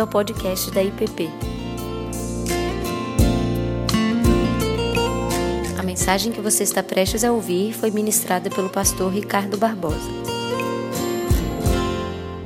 bem-vindo 0.00 0.02
ao 0.02 0.06
podcast 0.06 0.70
da 0.70 0.82
IPP. 0.82 1.28
A 5.78 5.82
mensagem 5.82 6.32
que 6.32 6.40
você 6.40 6.62
está 6.62 6.82
prestes 6.82 7.24
a 7.24 7.32
ouvir 7.32 7.72
foi 7.74 7.90
ministrada 7.90 8.48
pelo 8.48 8.68
pastor 8.70 9.12
Ricardo 9.12 9.58
Barbosa. 9.58 10.10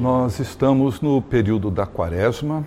Nós 0.00 0.40
estamos 0.40 1.00
no 1.00 1.22
período 1.22 1.70
da 1.70 1.86
Quaresma 1.86 2.66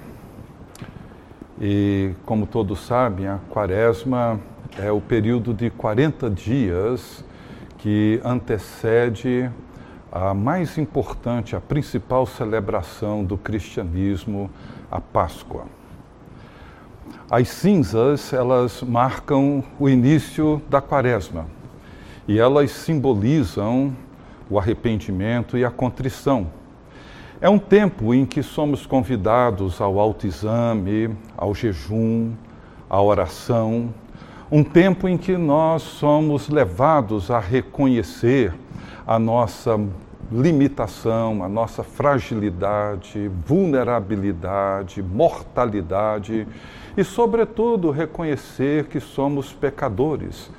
e, 1.59 2.13
como 2.25 2.47
todos 2.47 2.79
sabem, 2.79 3.27
a 3.27 3.39
Quaresma 3.49 4.39
é 4.77 4.91
o 4.91 5.01
período 5.01 5.53
de 5.53 5.69
40 5.69 6.29
dias 6.29 7.25
que 7.77 8.21
antecede 8.23 9.49
a 10.11 10.33
mais 10.33 10.77
importante, 10.77 11.55
a 11.55 11.61
principal 11.61 12.25
celebração 12.25 13.23
do 13.23 13.37
cristianismo, 13.37 14.49
a 14.91 14.99
Páscoa. 15.01 15.65
As 17.29 17.49
cinzas, 17.49 18.31
elas 18.31 18.81
marcam 18.81 19.63
o 19.79 19.89
início 19.89 20.61
da 20.69 20.79
quaresma 20.79 21.45
e 22.27 22.39
elas 22.39 22.71
simbolizam 22.71 23.93
o 24.49 24.57
arrependimento 24.57 25.57
e 25.57 25.65
a 25.65 25.69
contrição. 25.69 26.47
É 27.39 27.49
um 27.49 27.59
tempo 27.59 28.13
em 28.13 28.25
que 28.25 28.41
somos 28.41 28.85
convidados 28.85 29.79
ao 29.79 29.99
autoexame, 29.99 31.15
ao 31.37 31.53
jejum, 31.53 32.33
à 32.89 33.01
oração, 33.01 33.93
um 34.51 34.63
tempo 34.63 35.07
em 35.07 35.17
que 35.17 35.37
nós 35.37 35.83
somos 35.83 36.49
levados 36.49 37.29
a 37.29 37.39
reconhecer 37.39 38.53
a 39.05 39.19
nossa 39.19 39.79
limitação, 40.31 41.43
a 41.43 41.47
nossa 41.47 41.83
fragilidade, 41.83 43.29
vulnerabilidade, 43.45 45.01
mortalidade 45.01 46.47
e, 46.95 47.03
sobretudo, 47.03 47.91
reconhecer 47.91 48.85
que 48.87 48.99
somos 48.99 49.53
pecadores. 49.53 50.49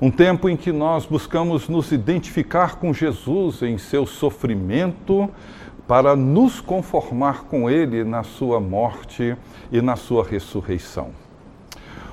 Um 0.00 0.10
tempo 0.10 0.48
em 0.48 0.56
que 0.56 0.72
nós 0.72 1.06
buscamos 1.06 1.68
nos 1.68 1.92
identificar 1.92 2.76
com 2.76 2.92
Jesus 2.92 3.62
em 3.62 3.78
seu 3.78 4.04
sofrimento 4.04 5.30
para 5.86 6.16
nos 6.16 6.60
conformar 6.60 7.44
com 7.44 7.70
Ele 7.70 8.04
na 8.04 8.22
sua 8.22 8.58
morte 8.60 9.36
e 9.70 9.80
na 9.80 9.96
sua 9.96 10.24
ressurreição. 10.24 11.10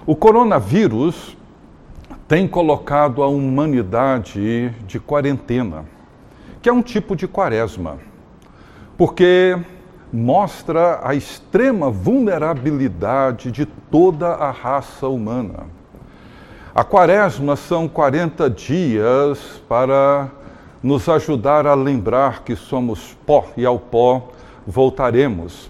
O 0.05 0.15
coronavírus 0.15 1.37
tem 2.27 2.47
colocado 2.47 3.21
a 3.23 3.27
humanidade 3.27 4.69
de 4.87 4.99
quarentena, 4.99 5.85
que 6.61 6.69
é 6.69 6.73
um 6.73 6.81
tipo 6.81 7.15
de 7.15 7.27
quaresma, 7.27 7.97
porque 8.97 9.57
mostra 10.13 10.99
a 11.03 11.15
extrema 11.15 11.89
vulnerabilidade 11.89 13.51
de 13.51 13.65
toda 13.65 14.27
a 14.27 14.51
raça 14.51 15.07
humana. 15.07 15.65
A 16.73 16.83
quaresma 16.83 17.55
são 17.55 17.87
40 17.87 18.49
dias 18.49 19.61
para 19.67 20.29
nos 20.83 21.07
ajudar 21.09 21.65
a 21.65 21.73
lembrar 21.73 22.43
que 22.43 22.55
somos 22.55 23.17
pó 23.25 23.45
e 23.57 23.65
ao 23.65 23.79
pó 23.79 24.29
voltaremos. 24.65 25.69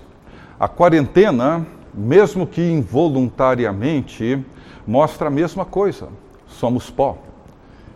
A 0.60 0.68
quarentena, 0.68 1.66
mesmo 1.94 2.46
que 2.46 2.62
involuntariamente, 2.62 4.44
mostra 4.86 5.28
a 5.28 5.32
mesma 5.32 5.66
coisa 5.66 6.10
somos 6.48 6.90
pó 6.90 7.18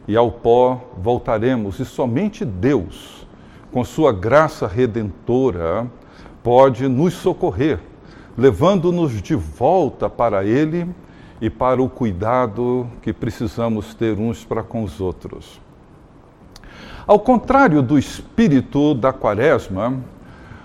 e 0.07 0.15
ao 0.15 0.31
pó 0.31 0.79
voltaremos, 0.97 1.79
e 1.79 1.85
somente 1.85 2.45
Deus, 2.45 3.27
com 3.71 3.83
Sua 3.83 4.11
graça 4.13 4.67
redentora, 4.67 5.87
pode 6.43 6.87
nos 6.87 7.13
socorrer, 7.13 7.79
levando-nos 8.37 9.21
de 9.21 9.35
volta 9.35 10.09
para 10.09 10.45
Ele 10.45 10.87
e 11.41 11.49
para 11.49 11.81
o 11.81 11.89
cuidado 11.89 12.87
que 13.01 13.11
precisamos 13.11 13.93
ter 13.93 14.17
uns 14.17 14.43
para 14.43 14.63
com 14.63 14.83
os 14.83 15.01
outros. 15.01 15.59
Ao 17.07 17.19
contrário 17.19 17.81
do 17.81 17.99
espírito 17.99 18.93
da 18.93 19.11
Quaresma, 19.11 19.99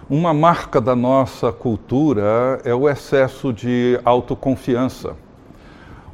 uma 0.08 0.34
marca 0.34 0.80
da 0.80 0.96
nossa 0.96 1.52
cultura 1.52 2.60
é 2.64 2.74
o 2.74 2.88
excesso 2.88 3.52
de 3.52 4.00
autoconfiança 4.04 5.16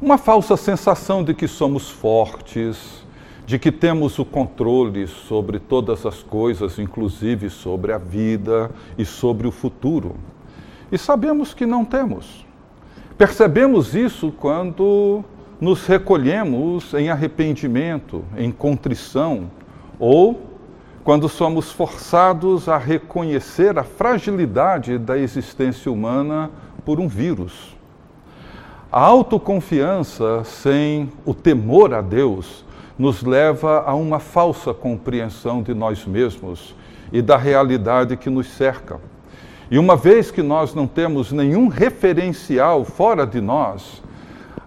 uma 0.00 0.19
falsa 0.19 0.56
sensação 0.56 1.25
de 1.25 1.32
que 1.32 1.48
somos 1.48 1.88
fortes, 1.88 3.06
de 3.47 3.59
que 3.59 3.71
temos 3.71 4.19
o 4.19 4.25
controle 4.25 5.07
sobre 5.07 5.61
todas 5.61 6.05
as 6.05 6.23
coisas, 6.23 6.79
inclusive 6.79 7.49
sobre 7.49 7.93
a 7.93 7.99
vida 7.99 8.71
e 8.99 9.05
sobre 9.05 9.47
o 9.47 9.53
futuro. 9.53 10.17
E 10.91 10.99
sabemos 10.99 11.55
que 11.55 11.65
não 11.65 11.84
temos. 11.84 12.45
Percebemos 13.17 13.95
isso 13.95 14.33
quando 14.33 15.25
nos 15.61 15.87
recolhemos 15.87 16.93
em 16.93 17.09
arrependimento, 17.09 18.25
em 18.37 18.51
contrição, 18.51 19.51
ou 19.99 20.43
quando 21.05 21.28
somos 21.28 21.71
forçados 21.71 22.69
a 22.69 22.77
reconhecer 22.77 23.78
a 23.78 23.84
fragilidade 23.84 24.99
da 24.99 25.17
existência 25.17 25.91
humana 25.91 26.51
por 26.84 26.99
um 26.99 27.07
vírus 27.07 27.77
a 28.91 29.01
autoconfiança 29.01 30.43
sem 30.45 31.11
o 31.25 31.34
temor 31.34 31.93
a 31.93 32.01
Deus 32.01 32.65
nos 32.99 33.23
leva 33.23 33.83
a 33.87 33.95
uma 33.95 34.19
falsa 34.19 34.73
compreensão 34.73 35.62
de 35.62 35.75
nós 35.75 36.05
mesmos 36.07 36.75
e 37.12 37.21
da 37.21 37.37
realidade 37.37 38.17
que 38.17 38.31
nos 38.31 38.49
cerca. 38.49 39.01
E 39.71 39.79
uma 39.79 39.97
vez 39.97 40.31
que 40.31 40.43
nós 40.43 40.75
não 40.75 40.87
temos 40.87 41.33
nenhum 41.33 41.69
referencial 41.69 42.84
fora 42.84 43.27
de 43.27 43.41
nós, 43.41 44.03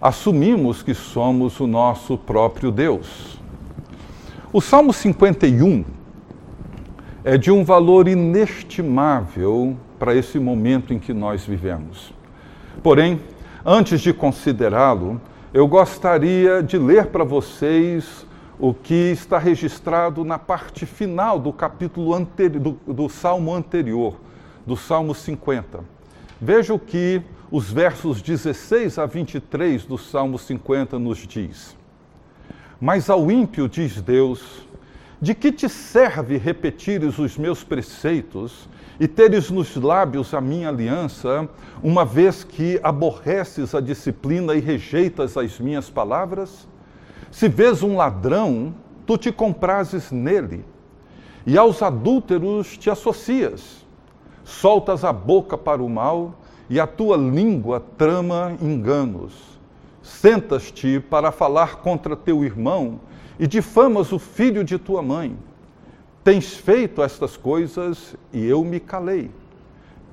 assumimos 0.02 0.84
que 0.84 0.94
somos 0.94 1.60
o 1.60 1.68
nosso 1.68 2.18
próprio 2.18 2.72
Deus. 2.72 3.40
O 4.52 4.62
Salmo 4.62 4.94
51 4.94 5.86
é 7.24 7.38
de 7.38 7.52
um 7.52 7.64
valor 7.64 8.08
inestimável 8.08 9.76
para 9.98 10.16
esse 10.16 10.40
momento 10.40 10.94
em 10.94 11.00
que 11.00 11.14
nós 11.14 11.46
vivemos. 11.46 12.14
Porém, 12.82 13.20
Antes 13.66 14.00
de 14.00 14.14
considerá-lo, 14.14 15.20
eu 15.54 15.68
gostaria 15.68 16.62
de 16.62 16.78
ler 16.78 17.08
para 17.08 17.24
vocês 17.24 18.26
o 18.60 18.74
que 18.74 19.12
está 19.12 19.40
registrado 19.40 20.24
na 20.24 20.38
parte 20.38 20.86
final 20.86 21.40
do 21.40 21.52
capítulo 21.52 22.14
anterior, 22.14 22.60
do, 22.60 22.94
do 22.94 23.10
salmo 23.10 23.54
anterior, 23.54 24.16
do 24.66 24.78
Salmo 24.78 25.16
50. 25.16 25.80
Veja 26.40 26.74
o 26.74 26.78
que 26.78 27.22
os 27.50 27.72
versos 27.72 28.22
16 28.22 29.00
a 29.00 29.08
23 29.08 29.86
do 29.86 29.98
Salmo 29.98 30.38
50 30.38 31.00
nos 31.00 31.18
diz. 31.26 31.76
Mas 32.80 33.10
ao 33.10 33.32
ímpio 33.32 33.68
diz 33.68 34.00
Deus: 34.00 34.68
De 35.20 35.34
que 35.34 35.52
te 35.52 35.68
serve 35.68 36.38
repetires 36.38 37.18
os 37.18 37.38
meus 37.38 37.64
preceitos 37.64 38.70
e 39.00 39.08
teres 39.08 39.50
nos 39.50 39.76
lábios 39.78 40.34
a 40.34 40.42
minha 40.42 40.68
aliança, 40.68 41.48
uma 41.82 42.04
vez 42.04 42.44
que 42.44 42.80
aborreces 42.84 43.74
a 43.74 43.80
disciplina 43.80 44.54
e 44.54 44.60
rejeitas 44.60 45.38
as 45.38 45.58
minhas 45.58 45.90
palavras? 45.90 46.68
Se 47.32 47.48
vês 47.48 47.82
um 47.82 47.96
ladrão, 47.96 48.74
tu 49.06 49.18
te 49.18 49.32
comprases 49.32 50.12
nele, 50.12 50.66
e 51.46 51.58
aos 51.58 51.82
adúlteros 51.82 52.78
te 52.78 52.90
associas. 52.90 53.86
Soltas 54.44 55.06
a 55.06 55.14
boca 55.14 55.58
para 55.58 55.82
o 55.82 55.90
mal, 55.90 56.36
e 56.70 56.80
a 56.80 56.86
tua 56.86 57.16
língua 57.16 57.84
trama 57.98 58.56
enganos. 58.62 59.60
Sentas-te 60.04 61.00
para 61.00 61.32
falar 61.32 61.78
contra 61.78 62.16
teu 62.16 62.44
irmão, 62.44 63.00
e 63.40 63.48
difamas 63.48 64.12
o 64.12 64.20
filho 64.20 64.64
de 64.64 64.78
tua 64.78 65.02
mãe 65.02 65.38
Tens 66.30 66.54
feito 66.54 67.02
estas 67.02 67.36
coisas 67.36 68.16
e 68.32 68.46
eu 68.46 68.64
me 68.64 68.80
calei. 68.80 69.32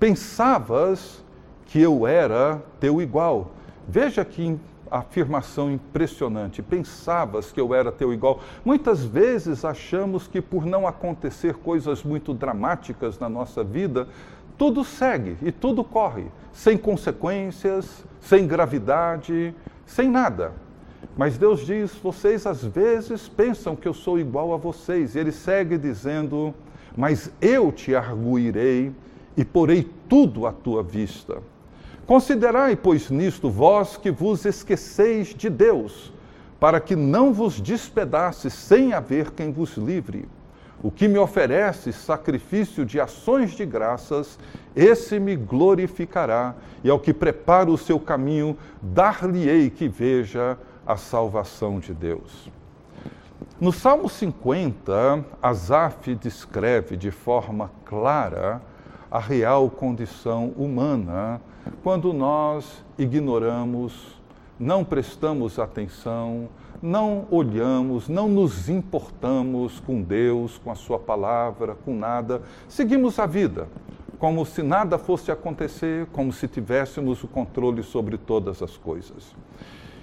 Pensavas 0.01 1.23
que 1.67 1.79
eu 1.79 2.07
era 2.07 2.63
teu 2.81 3.03
igual. 3.03 3.51
Veja 3.87 4.25
que 4.25 4.59
afirmação 4.91 5.71
impressionante. 5.71 6.63
Pensavas 6.63 7.53
que 7.53 7.61
eu 7.61 7.75
era 7.75 7.93
teu 7.93 8.15
igual. 8.15 8.41
Muitas 8.65 9.05
vezes 9.05 9.63
achamos 9.63 10.27
que 10.27 10.41
por 10.41 10.65
não 10.65 10.87
acontecer 10.87 11.57
coisas 11.57 12.03
muito 12.03 12.33
dramáticas 12.33 13.19
na 13.19 13.29
nossa 13.29 13.63
vida, 13.63 14.09
tudo 14.57 14.85
segue 14.85 15.37
e 15.43 15.53
tudo 15.53 15.85
corre, 15.85 16.29
sem 16.51 16.79
consequências, 16.79 18.07
sem 18.23 18.47
gravidade, 18.47 19.55
sem 19.85 20.09
nada. 20.09 20.55
Mas 21.17 21.37
Deus 21.37 21.67
diz: 21.67 21.93
vocês 22.03 22.47
às 22.47 22.65
vezes 22.65 23.29
pensam 23.29 23.77
que 23.77 23.87
eu 23.87 23.95
sou 23.95 24.19
igual 24.19 24.55
a 24.55 24.57
vocês. 24.57 25.15
E 25.15 25.19
ele 25.19 25.33
segue 25.33 25.77
dizendo: 25.77 26.55
Mas 26.97 27.31
eu 27.41 27.71
te 27.71 27.95
arguirei 27.95 28.93
e 29.37 29.45
porei 29.45 29.87
tudo 30.09 30.47
à 30.47 30.53
tua 30.53 30.83
vista. 30.83 31.43
Considerai, 32.07 32.77
pois, 32.77 33.11
nisto 33.11 33.51
vós 33.51 33.97
que 33.97 34.11
vos 34.11 34.45
esqueceis 34.45 35.35
de 35.35 35.51
Deus, 35.51 36.13
para 36.61 36.79
que 36.79 36.95
não 36.95 37.33
vos 37.33 37.61
despedace 37.61 38.49
sem 38.49 38.93
haver 38.93 39.33
quem 39.33 39.51
vos 39.51 39.77
livre. 39.77 40.29
O 40.83 40.91
que 40.91 41.09
me 41.09 41.19
oferece 41.19 41.93
sacrifício 41.93 42.85
de 42.85 43.01
ações 43.01 43.53
de 43.53 43.67
graças, 43.67 44.39
esse 44.75 45.19
me 45.19 45.35
glorificará, 45.35 46.55
e 46.85 46.91
ao 46.91 47.01
que 47.01 47.13
prepara 47.13 47.71
o 47.71 47.79
seu 47.79 47.99
caminho, 47.99 48.57
dar-lhe-ei 48.81 49.69
que 49.69 49.89
veja 49.89 50.57
a 50.87 50.97
salvação 50.97 51.81
de 51.81 51.93
Deus. 51.93 52.51
No 53.61 53.73
Salmo 53.73 54.09
50, 54.09 55.25
Asaf 55.43 56.15
descreve 56.15 56.97
de 56.97 57.11
forma 57.11 57.71
clara 57.85 58.63
a 59.11 59.19
real 59.19 59.69
condição 59.71 60.53
humana 60.57 61.41
quando 61.83 62.13
nós 62.13 62.85
ignoramos, 62.99 64.21
não 64.59 64.85
prestamos 64.85 65.59
atenção, 65.59 66.49
não 66.81 67.27
olhamos, 67.31 68.09
não 68.09 68.29
nos 68.29 68.69
importamos 68.69 69.81
com 69.81 70.03
Deus, 70.03 70.59
com 70.59 70.71
a 70.71 70.75
Sua 70.75 70.99
palavra, 70.99 71.75
com 71.75 71.95
nada, 71.95 72.43
seguimos 72.69 73.19
a 73.19 73.27
vida 73.27 73.69
como 74.19 74.47
se 74.47 74.63
nada 74.63 74.99
fosse 74.99 75.31
acontecer, 75.31 76.07
como 76.07 76.33
se 76.33 76.49
tivéssemos 76.49 77.23
o 77.23 77.29
controle 77.29 77.83
sobre 77.83 78.17
todas 78.17 78.63
as 78.63 78.77
coisas. 78.77 79.35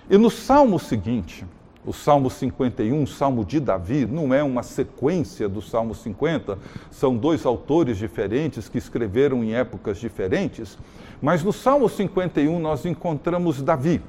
E 0.10 0.18
no 0.18 0.30
salmo 0.30 0.78
seguinte, 0.78 1.46
o 1.86 1.94
Salmo 1.94 2.30
51, 2.30 3.06
Salmo 3.08 3.44
de 3.44 3.60
Davi, 3.60 4.06
não 4.06 4.34
é 4.34 4.42
uma 4.42 4.64
sequência 4.64 5.50
do 5.50 5.62
Salmo 5.62 5.94
50, 5.94 6.58
são 6.92 7.16
dois 7.16 7.46
autores 7.46 7.98
diferentes 7.98 8.70
que 8.70 8.78
escreveram 8.78 9.44
em 9.44 9.54
épocas 9.54 9.98
diferentes, 9.98 10.78
mas 11.22 11.44
no 11.44 11.52
Salmo 11.54 11.90
51 11.90 12.60
nós 12.60 12.86
encontramos 12.86 13.62
Davi, 13.62 14.02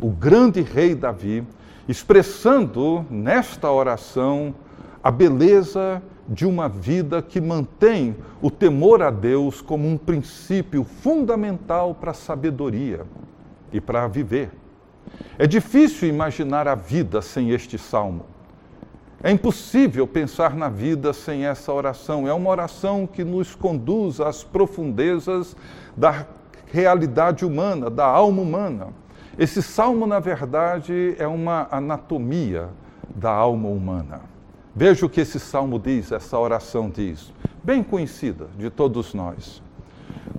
o 0.00 0.10
grande 0.10 0.62
rei 0.62 0.94
Davi, 0.94 1.44
expressando 1.88 3.04
nesta 3.10 3.70
oração 3.70 4.54
a 5.02 5.10
beleza 5.10 6.02
de 6.28 6.46
uma 6.46 6.68
vida 6.68 7.20
que 7.20 7.40
mantém 7.40 8.16
o 8.40 8.48
temor 8.50 9.02
a 9.02 9.10
Deus 9.10 9.60
como 9.60 9.88
um 9.88 9.96
princípio 9.96 10.84
fundamental 10.84 11.94
para 11.94 12.12
a 12.12 12.14
sabedoria 12.14 13.04
e 13.72 13.80
para 13.80 14.06
viver. 14.06 14.61
É 15.38 15.46
difícil 15.46 16.08
imaginar 16.08 16.68
a 16.68 16.74
vida 16.74 17.22
sem 17.22 17.50
este 17.50 17.78
salmo. 17.78 18.26
É 19.22 19.30
impossível 19.30 20.06
pensar 20.06 20.56
na 20.56 20.68
vida 20.68 21.12
sem 21.12 21.46
essa 21.46 21.72
oração. 21.72 22.26
É 22.26 22.32
uma 22.32 22.50
oração 22.50 23.06
que 23.06 23.22
nos 23.22 23.54
conduz 23.54 24.20
às 24.20 24.42
profundezas 24.42 25.56
da 25.96 26.26
realidade 26.66 27.44
humana, 27.44 27.88
da 27.88 28.04
alma 28.04 28.42
humana. 28.42 28.88
Esse 29.38 29.62
salmo, 29.62 30.06
na 30.06 30.18
verdade, 30.18 31.14
é 31.18 31.26
uma 31.26 31.68
anatomia 31.70 32.68
da 33.14 33.30
alma 33.30 33.68
humana. 33.68 34.20
Veja 34.74 35.06
o 35.06 35.08
que 35.08 35.20
esse 35.20 35.38
salmo 35.38 35.78
diz, 35.78 36.10
essa 36.12 36.38
oração 36.38 36.90
diz, 36.90 37.32
bem 37.62 37.82
conhecida 37.82 38.48
de 38.58 38.70
todos 38.70 39.14
nós. 39.14 39.62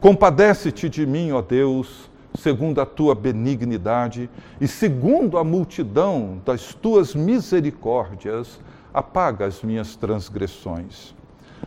Compadece-te 0.02 0.90
de 0.90 1.06
mim, 1.06 1.32
ó 1.32 1.42
Deus, 1.42 2.10
segundo 2.38 2.82
a 2.82 2.86
tua 2.86 3.14
benignidade 3.14 4.30
e 4.60 4.68
segundo 4.68 5.38
a 5.38 5.44
multidão 5.44 6.42
das 6.46 6.74
tuas 6.74 7.14
misericórdias, 7.14 8.60
apaga 8.94 9.46
as 9.46 9.62
minhas 9.62 9.96
transgressões. 9.96 11.14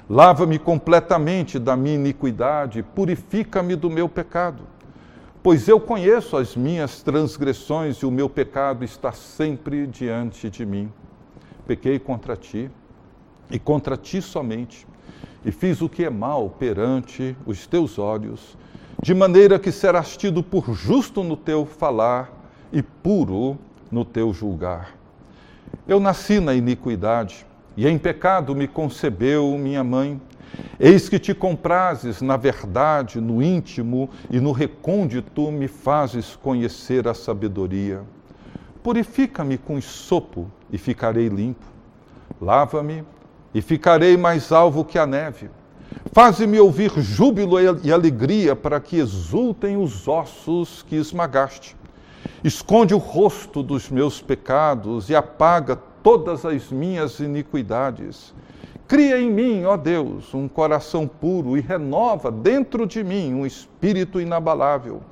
Lava-me 0.08 0.58
completamente 0.58 1.58
da 1.58 1.76
minha 1.76 1.94
iniquidade, 1.94 2.82
purifica-me 2.82 3.74
do 3.74 3.90
meu 3.90 4.08
pecado. 4.08 4.62
Pois 5.42 5.68
eu 5.68 5.80
conheço 5.80 6.36
as 6.36 6.56
minhas 6.56 7.02
transgressões 7.02 7.98
e 7.98 8.06
o 8.06 8.10
meu 8.10 8.28
pecado 8.28 8.84
está 8.84 9.12
sempre 9.12 9.86
diante 9.86 10.50
de 10.50 10.66
mim. 10.66 10.92
Pequei 11.66 11.98
contra 11.98 12.36
ti 12.36 12.70
e 13.50 13.58
contra 13.58 13.96
ti 13.96 14.20
somente, 14.20 14.86
e 15.44 15.52
fiz 15.52 15.80
o 15.80 15.88
que 15.88 16.04
é 16.04 16.10
mal 16.10 16.50
perante 16.50 17.36
os 17.46 17.66
teus 17.66 17.98
olhos 17.98 18.56
de 19.02 19.14
maneira 19.14 19.58
que 19.58 19.70
serás 19.70 20.16
tido 20.16 20.43
por 20.43 20.72
justo 20.72 21.22
no 21.22 21.37
teu 21.37 21.66
falar 21.66 22.32
e 22.72 22.82
puro 22.82 23.58
no 23.90 24.04
teu 24.04 24.32
julgar. 24.32 24.94
Eu 25.87 26.00
nasci 26.00 26.40
na 26.40 26.54
iniquidade, 26.54 27.46
e 27.76 27.87
em 27.87 27.98
pecado 27.98 28.54
me 28.54 28.66
concebeu 28.66 29.56
minha 29.58 29.84
mãe. 29.84 30.20
Eis 30.81 31.08
que 31.08 31.19
te 31.19 31.34
comprases 31.34 32.22
na 32.22 32.37
verdade, 32.37 33.20
no 33.20 33.43
íntimo 33.43 34.08
e 34.31 34.40
no 34.40 34.52
recôndito 34.52 35.50
me 35.52 35.69
fazes 35.69 36.34
conhecer 36.34 37.06
a 37.06 37.14
sabedoria. 37.14 38.02
Purifica-me 38.82 39.58
com 39.58 39.81
sopo 39.81 40.50
e 40.72 40.78
ficarei 40.78 41.28
limpo. 41.28 41.66
Lava-me 42.40 43.04
e 43.54 43.60
ficarei 43.60 44.16
mais 44.16 44.52
alvo 44.52 44.84
que 44.84 44.99
a 44.99 45.06
neve. 45.06 45.50
Faze-me 46.12 46.58
ouvir 46.58 46.90
júbilo 46.98 47.58
e 47.82 47.92
alegria 47.92 48.56
para 48.56 48.80
que 48.80 48.96
exultem 48.96 49.76
os 49.76 50.08
ossos 50.08 50.82
que 50.82 50.96
esmagaste. 50.96 51.76
Esconde 52.42 52.94
o 52.94 52.98
rosto 52.98 53.62
dos 53.62 53.90
meus 53.90 54.20
pecados 54.20 55.10
e 55.10 55.14
apaga 55.14 55.76
todas 56.02 56.44
as 56.44 56.70
minhas 56.70 57.18
iniquidades. 57.20 58.34
Cria 58.88 59.20
em 59.20 59.30
mim, 59.30 59.64
ó 59.64 59.76
Deus, 59.76 60.32
um 60.32 60.46
coração 60.46 61.08
puro 61.08 61.56
e 61.56 61.60
renova 61.60 62.30
dentro 62.30 62.86
de 62.86 63.02
mim 63.02 63.34
um 63.34 63.44
espírito 63.44 64.20
inabalável. 64.20 65.02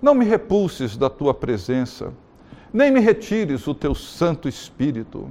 Não 0.00 0.14
me 0.14 0.24
repulses 0.24 0.96
da 0.96 1.10
tua 1.10 1.34
presença, 1.34 2.12
nem 2.72 2.90
me 2.90 3.00
retires 3.00 3.66
o 3.66 3.74
teu 3.74 3.94
Santo 3.94 4.48
Espírito. 4.48 5.28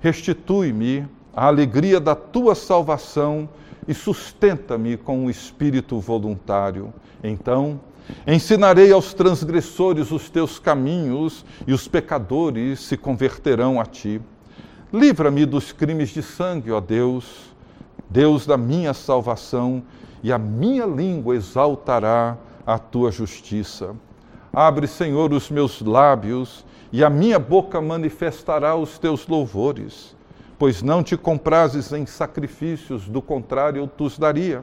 Restitui-me 0.00 1.06
a 1.34 1.46
alegria 1.46 2.00
da 2.00 2.14
tua 2.14 2.54
salvação 2.54 3.48
e 3.86 3.94
sustenta-me 3.94 4.96
com 4.96 5.26
o 5.26 5.30
espírito 5.30 5.98
voluntário. 5.98 6.92
Então, 7.22 7.80
ensinarei 8.26 8.92
aos 8.92 9.14
transgressores 9.14 10.10
os 10.10 10.28
teus 10.28 10.58
caminhos 10.58 11.44
e 11.66 11.72
os 11.72 11.86
pecadores 11.86 12.80
se 12.80 12.96
converterão 12.96 13.80
a 13.80 13.84
ti. 13.84 14.20
Livra-me 14.92 15.46
dos 15.46 15.72
crimes 15.72 16.10
de 16.10 16.22
sangue, 16.22 16.72
ó 16.72 16.80
Deus, 16.80 17.54
Deus 18.08 18.44
da 18.44 18.56
minha 18.56 18.92
salvação, 18.92 19.82
e 20.22 20.32
a 20.32 20.38
minha 20.38 20.84
língua 20.84 21.36
exaltará 21.36 22.36
a 22.66 22.78
tua 22.78 23.10
justiça. 23.10 23.94
Abre, 24.52 24.86
Senhor, 24.86 25.32
os 25.32 25.48
meus 25.48 25.80
lábios, 25.80 26.64
e 26.92 27.04
a 27.04 27.08
minha 27.08 27.38
boca 27.38 27.80
manifestará 27.80 28.74
os 28.74 28.98
teus 28.98 29.28
louvores 29.28 30.14
pois 30.60 30.82
não 30.82 31.02
te 31.02 31.16
comprases 31.16 31.90
em 31.90 32.04
sacrifícios, 32.04 33.08
do 33.08 33.22
contrário 33.22 33.80
eu 33.80 33.86
tus 33.88 34.18
daria. 34.18 34.62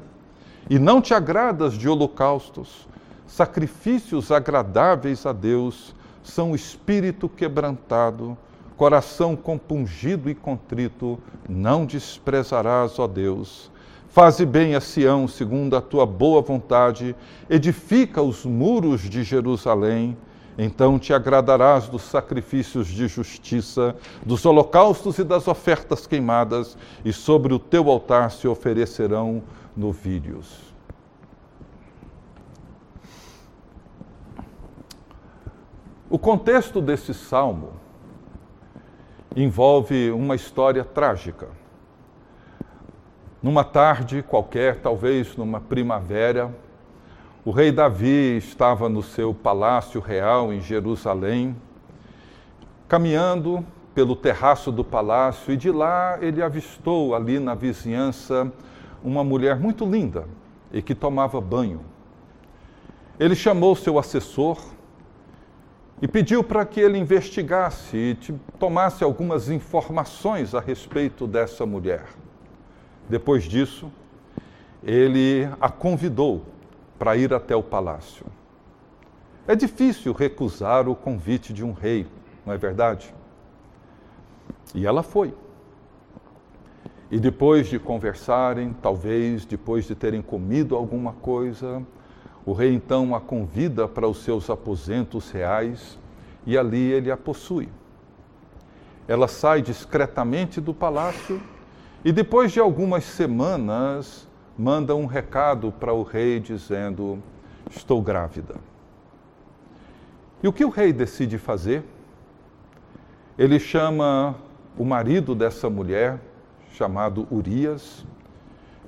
E 0.70 0.77
não 0.77 1.01
te 1.01 1.12
agradas 1.12 1.74
de 1.74 1.89
holocaustos. 1.89 2.88
Sacrifícios 3.25 4.32
agradáveis 4.32 5.25
a 5.25 5.34
Deus 5.34 5.96
são 6.22 6.54
espírito 6.54 7.27
quebrantado, 7.27 8.38
coração 8.77 9.36
compungido 9.36 10.30
e 10.30 10.36
contrito, 10.36 11.18
não 11.50 11.84
desprezarás, 11.84 13.00
ó 13.00 13.08
Deus. 13.08 13.72
Faze 14.08 14.46
bem 14.46 14.75
a 14.75 14.80
Sião, 14.80 15.27
segundo 15.27 15.75
a 15.75 15.82
tua 15.82 16.06
boa 16.06 16.44
vontade, 16.44 17.16
edifica 17.50 18.22
os 18.22 18.46
muros 18.46 19.01
de 19.01 19.24
Jerusalém 19.24 20.16
então 20.58 20.98
te 20.98 21.14
agradarás 21.14 21.88
dos 21.88 22.02
sacrifícios 22.02 22.88
de 22.88 23.08
justiça, 23.08 23.96
dos 24.26 24.46
holocaustos 24.46 25.20
e 25.20 25.24
das 25.24 25.48
ofertas 25.48 26.08
queimadas, 26.08 26.76
e 27.06 27.14
sobre 27.14 27.54
o 27.54 27.60
teu 27.60 27.90
altar 27.90 28.32
se 28.32 28.48
oferecerão 28.48 29.44
novilhos. 29.76 30.76
O 36.10 36.18
contexto 36.18 36.82
desse 36.82 37.14
salmo 37.14 37.74
envolve 39.36 40.10
uma 40.10 40.36
história 40.36 40.84
trágica. 40.84 41.50
Numa 43.44 43.64
tarde 43.64 44.24
qualquer, 44.24 44.80
talvez 44.80 45.36
numa 45.36 45.60
primavera, 45.60 46.50
o 47.48 47.51
rei 47.51 47.72
Davi 47.72 48.36
estava 48.36 48.89
no 48.89 49.01
seu 49.01 49.34
palácio 49.34 50.01
real 50.01 50.51
em 50.51 50.60
Jerusalém, 50.60 51.56
caminhando 52.89 53.66
pelo 53.96 54.18
terraço 54.18 54.70
do 54.70 54.84
palácio, 54.84 55.54
e 55.54 55.56
de 55.56 55.72
lá 55.72 56.18
ele 56.20 56.44
avistou 56.44 57.16
ali 57.16 57.39
na 57.39 57.56
vizinhança 57.56 58.51
uma 59.01 59.24
mulher 59.24 59.58
muito 59.62 59.86
linda 59.86 60.25
e 60.74 60.82
que 60.82 60.94
tomava 60.94 61.39
banho. 61.39 61.80
Ele 63.18 63.34
chamou 63.34 63.77
seu 63.77 63.98
assessor 63.98 64.62
e 66.01 66.08
pediu 66.08 66.44
para 66.44 66.66
que 66.66 66.82
ele 66.82 66.98
investigasse 66.98 67.96
e 67.96 68.34
tomasse 68.60 69.06
algumas 69.06 69.50
informações 69.50 70.54
a 70.54 70.60
respeito 70.60 71.25
dessa 71.25 71.66
mulher. 71.66 72.08
Depois 73.08 73.46
disso, 73.46 73.89
ele 74.84 75.48
a 75.62 75.70
convidou 75.70 76.57
para 76.98 77.16
ir 77.16 77.34
até 77.34 77.56
o 77.56 77.63
palácio. 77.63 78.25
É 79.48 79.56
difícil 79.56 80.13
recusar 80.13 80.89
o 80.89 80.96
convite 80.96 81.54
de 81.54 81.63
um 81.63 81.72
rei, 81.72 82.06
não 82.46 82.54
é 82.54 82.58
verdade? 82.58 83.13
E 84.75 84.86
ela 84.86 85.01
foi. 85.01 85.34
E 87.10 87.20
depois 87.20 87.68
de 87.68 87.80
conversarem, 87.80 88.75
talvez 88.82 89.46
depois 89.46 89.86
de 89.86 89.96
terem 89.96 90.22
comido 90.22 90.75
alguma 90.75 91.13
coisa, 91.13 91.82
o 92.46 92.51
rei 92.51 92.74
então 92.74 93.16
a 93.16 93.22
convida 93.22 93.88
para 93.88 94.08
os 94.08 94.24
seus 94.24 94.50
aposentos 94.50 95.32
reais 95.32 95.98
e 96.46 96.58
ali 96.58 96.92
ele 96.92 97.10
a 97.10 97.16
possui. 97.16 97.70
Ela 99.08 99.27
sai 99.30 99.62
discretamente 99.62 100.60
do 100.60 100.74
palácio 100.74 101.42
e 102.04 102.12
depois 102.12 102.51
de 102.51 102.60
algumas 102.60 103.06
semanas 103.06 104.26
manda 104.58 104.96
um 104.96 105.06
recado 105.06 105.72
para 105.72 105.94
o 105.94 106.02
rei 106.02 106.40
dizendo: 106.40 107.22
Estou 107.70 108.02
grávida. 108.02 108.56
E 110.42 110.48
o 110.48 110.54
que 110.54 110.66
o 110.66 110.70
rei 110.70 110.92
decide 110.92 111.38
fazer? 111.38 111.84
Ele 113.38 113.60
chama 113.60 114.36
o 114.78 114.84
marido 114.84 115.36
dessa 115.36 115.70
mulher, 115.70 116.20
chamado 116.74 117.28
Urias, 117.30 118.06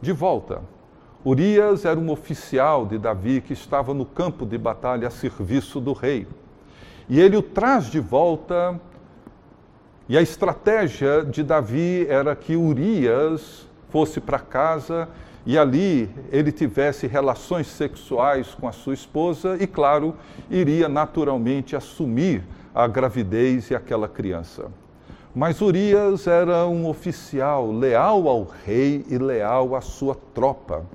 de 0.01 0.11
volta. 0.11 0.61
Urias 1.23 1.85
era 1.85 1.99
um 1.99 2.09
oficial 2.09 2.85
de 2.85 2.97
Davi 2.97 3.41
que 3.41 3.53
estava 3.53 3.93
no 3.93 4.05
campo 4.05 4.45
de 4.45 4.57
batalha 4.57 5.07
a 5.07 5.11
serviço 5.11 5.79
do 5.79 5.93
rei. 5.93 6.27
E 7.07 7.19
ele 7.19 7.35
o 7.35 7.41
traz 7.41 7.85
de 7.87 7.99
volta. 7.99 8.79
E 10.07 10.17
a 10.17 10.21
estratégia 10.21 11.23
de 11.23 11.43
Davi 11.43 12.07
era 12.07 12.35
que 12.35 12.55
Urias 12.55 13.67
fosse 13.89 14.19
para 14.19 14.39
casa 14.39 15.07
e 15.49 15.57
ali 15.57 16.07
ele 16.31 16.51
tivesse 16.51 17.07
relações 17.07 17.65
sexuais 17.65 18.53
com 18.53 18.67
a 18.67 18.71
sua 18.71 18.93
esposa 18.93 19.57
e, 19.59 19.65
claro, 19.65 20.13
iria 20.47 20.87
naturalmente 20.87 21.75
assumir 21.75 22.43
a 22.71 22.85
gravidez 22.85 23.71
e 23.71 23.73
aquela 23.73 24.07
criança. 24.07 24.67
Mas 25.33 25.59
Urias 25.59 26.27
era 26.27 26.67
um 26.67 26.87
oficial 26.87 27.71
leal 27.71 28.27
ao 28.27 28.43
rei 28.63 29.03
e 29.09 29.17
leal 29.17 29.75
à 29.75 29.81
sua 29.81 30.15
tropa. 30.35 30.85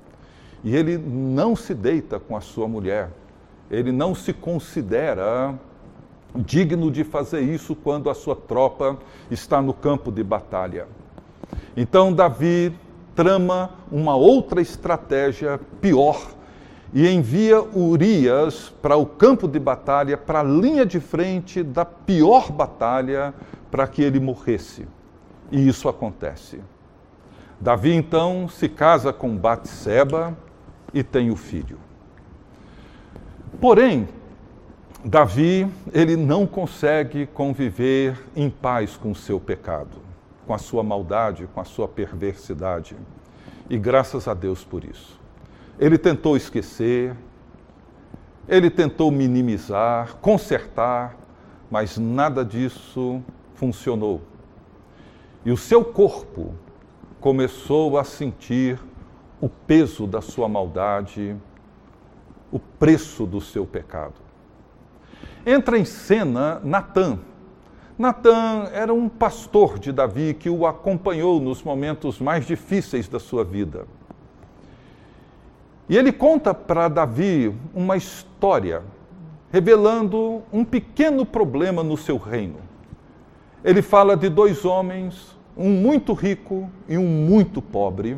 E 0.63 0.73
ele 0.73 0.97
não 0.97 1.53
se 1.53 1.73
deita 1.73 2.17
com 2.17 2.37
a 2.37 2.39
sua 2.39 2.65
mulher. 2.65 3.09
Ele 3.69 3.91
não 3.91 4.15
se 4.15 4.31
considera 4.31 5.53
digno 6.33 6.89
de 6.89 7.03
fazer 7.03 7.41
isso 7.41 7.75
quando 7.75 8.09
a 8.09 8.13
sua 8.13 8.37
tropa 8.37 8.97
está 9.29 9.61
no 9.61 9.73
campo 9.73 10.13
de 10.13 10.23
batalha. 10.23 10.87
Então 11.75 12.13
Davi 12.13 12.73
trama 13.15 13.71
uma 13.91 14.15
outra 14.15 14.61
estratégia 14.61 15.59
pior 15.79 16.21
e 16.93 17.09
envia 17.09 17.61
Urias 17.61 18.73
para 18.81 18.95
o 18.95 19.05
campo 19.05 19.47
de 19.47 19.59
batalha, 19.59 20.17
para 20.17 20.41
a 20.41 20.43
linha 20.43 20.85
de 20.85 20.99
frente 20.99 21.63
da 21.63 21.83
pior 21.83 22.51
batalha, 22.51 23.33
para 23.71 23.87
que 23.87 24.01
ele 24.01 24.19
morresse. 24.19 24.87
E 25.51 25.67
isso 25.67 25.89
acontece. 25.89 26.61
Davi 27.59 27.93
então 27.93 28.47
se 28.47 28.69
casa 28.69 29.11
com 29.11 29.35
Batseba 29.35 30.37
e 30.93 31.03
tem 31.03 31.29
o 31.31 31.35
filho. 31.35 31.77
Porém, 33.59 34.07
Davi, 35.03 35.67
ele 35.93 36.15
não 36.15 36.47
consegue 36.47 37.27
conviver 37.27 38.17
em 38.35 38.49
paz 38.49 38.97
com 38.97 39.11
o 39.11 39.15
seu 39.15 39.39
pecado, 39.39 39.97
com 40.45 40.53
a 40.53 40.57
sua 40.57 40.83
maldade, 40.83 41.47
com 41.53 41.59
a 41.59 41.65
sua 41.65 41.87
perversidade. 41.87 42.95
E 43.69 43.77
graças 43.77 44.27
a 44.27 44.33
Deus 44.33 44.63
por 44.63 44.83
isso. 44.83 45.19
Ele 45.79 45.97
tentou 45.97 46.37
esquecer, 46.37 47.15
ele 48.47 48.69
tentou 48.69 49.11
minimizar, 49.11 50.15
consertar, 50.17 51.17
mas 51.69 51.97
nada 51.97 52.45
disso 52.45 53.21
funcionou. 53.55 54.21
E 55.43 55.51
o 55.51 55.57
seu 55.57 55.83
corpo 55.83 56.53
começou 57.19 57.97
a 57.97 58.03
sentir 58.03 58.79
o 59.41 59.49
peso 59.49 60.07
da 60.07 60.21
sua 60.21 60.47
maldade, 60.47 61.35
o 62.51 62.59
preço 62.59 63.25
do 63.25 63.41
seu 63.41 63.65
pecado. 63.65 64.13
Entra 65.45 65.77
em 65.77 65.85
cena 65.85 66.59
Natã. 66.63 67.19
Natã 67.97 68.69
era 68.73 68.93
um 68.93 69.07
pastor 69.07 69.79
de 69.79 69.91
Davi 69.93 70.33
que 70.33 70.49
o 70.49 70.67
acompanhou 70.67 71.39
nos 71.39 71.63
momentos 71.63 72.19
mais 72.19 72.45
difíceis 72.45 73.07
da 73.07 73.19
sua 73.19 73.43
vida. 73.43 73.87
E 75.87 75.95
ele 75.95 76.11
conta 76.11 76.53
para 76.53 76.89
Davi 76.89 77.55
uma 77.73 77.95
história, 77.95 78.83
revelando 79.49 80.43
um 80.51 80.65
pequeno 80.65 81.25
problema 81.25 81.83
no 81.83 81.95
seu 81.95 82.17
reino. 82.17 82.57
Ele 83.63 83.81
fala 83.81 84.17
de 84.17 84.27
dois 84.27 84.65
homens, 84.65 85.37
um 85.55 85.69
muito 85.69 86.11
rico 86.11 86.69
e 86.89 86.97
um 86.97 87.07
muito 87.07 87.61
pobre. 87.61 88.17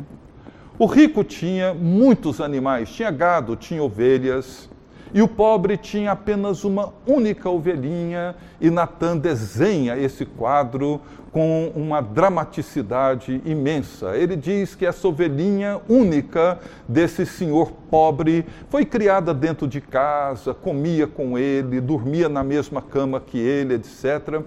O 0.76 0.86
rico 0.86 1.22
tinha 1.22 1.72
muitos 1.72 2.40
animais, 2.40 2.90
tinha 2.90 3.12
gado, 3.12 3.54
tinha 3.54 3.82
ovelhas, 3.82 4.67
e 5.12 5.22
o 5.22 5.28
pobre 5.28 5.76
tinha 5.76 6.12
apenas 6.12 6.64
uma 6.64 6.92
única 7.06 7.48
ovelhinha, 7.48 8.34
e 8.60 8.70
Natan 8.70 9.16
desenha 9.16 9.96
esse 9.96 10.24
quadro 10.24 11.00
com 11.32 11.72
uma 11.74 12.00
dramaticidade 12.00 13.40
imensa. 13.44 14.16
Ele 14.16 14.34
diz 14.34 14.74
que 14.74 14.86
essa 14.86 15.06
ovelhinha 15.06 15.80
única 15.88 16.58
desse 16.88 17.24
senhor 17.26 17.72
pobre 17.90 18.46
foi 18.68 18.84
criada 18.84 19.32
dentro 19.32 19.66
de 19.66 19.80
casa, 19.80 20.54
comia 20.54 21.06
com 21.06 21.38
ele, 21.38 21.80
dormia 21.80 22.28
na 22.28 22.42
mesma 22.42 22.82
cama 22.82 23.20
que 23.20 23.38
ele, 23.38 23.74
etc. 23.74 24.42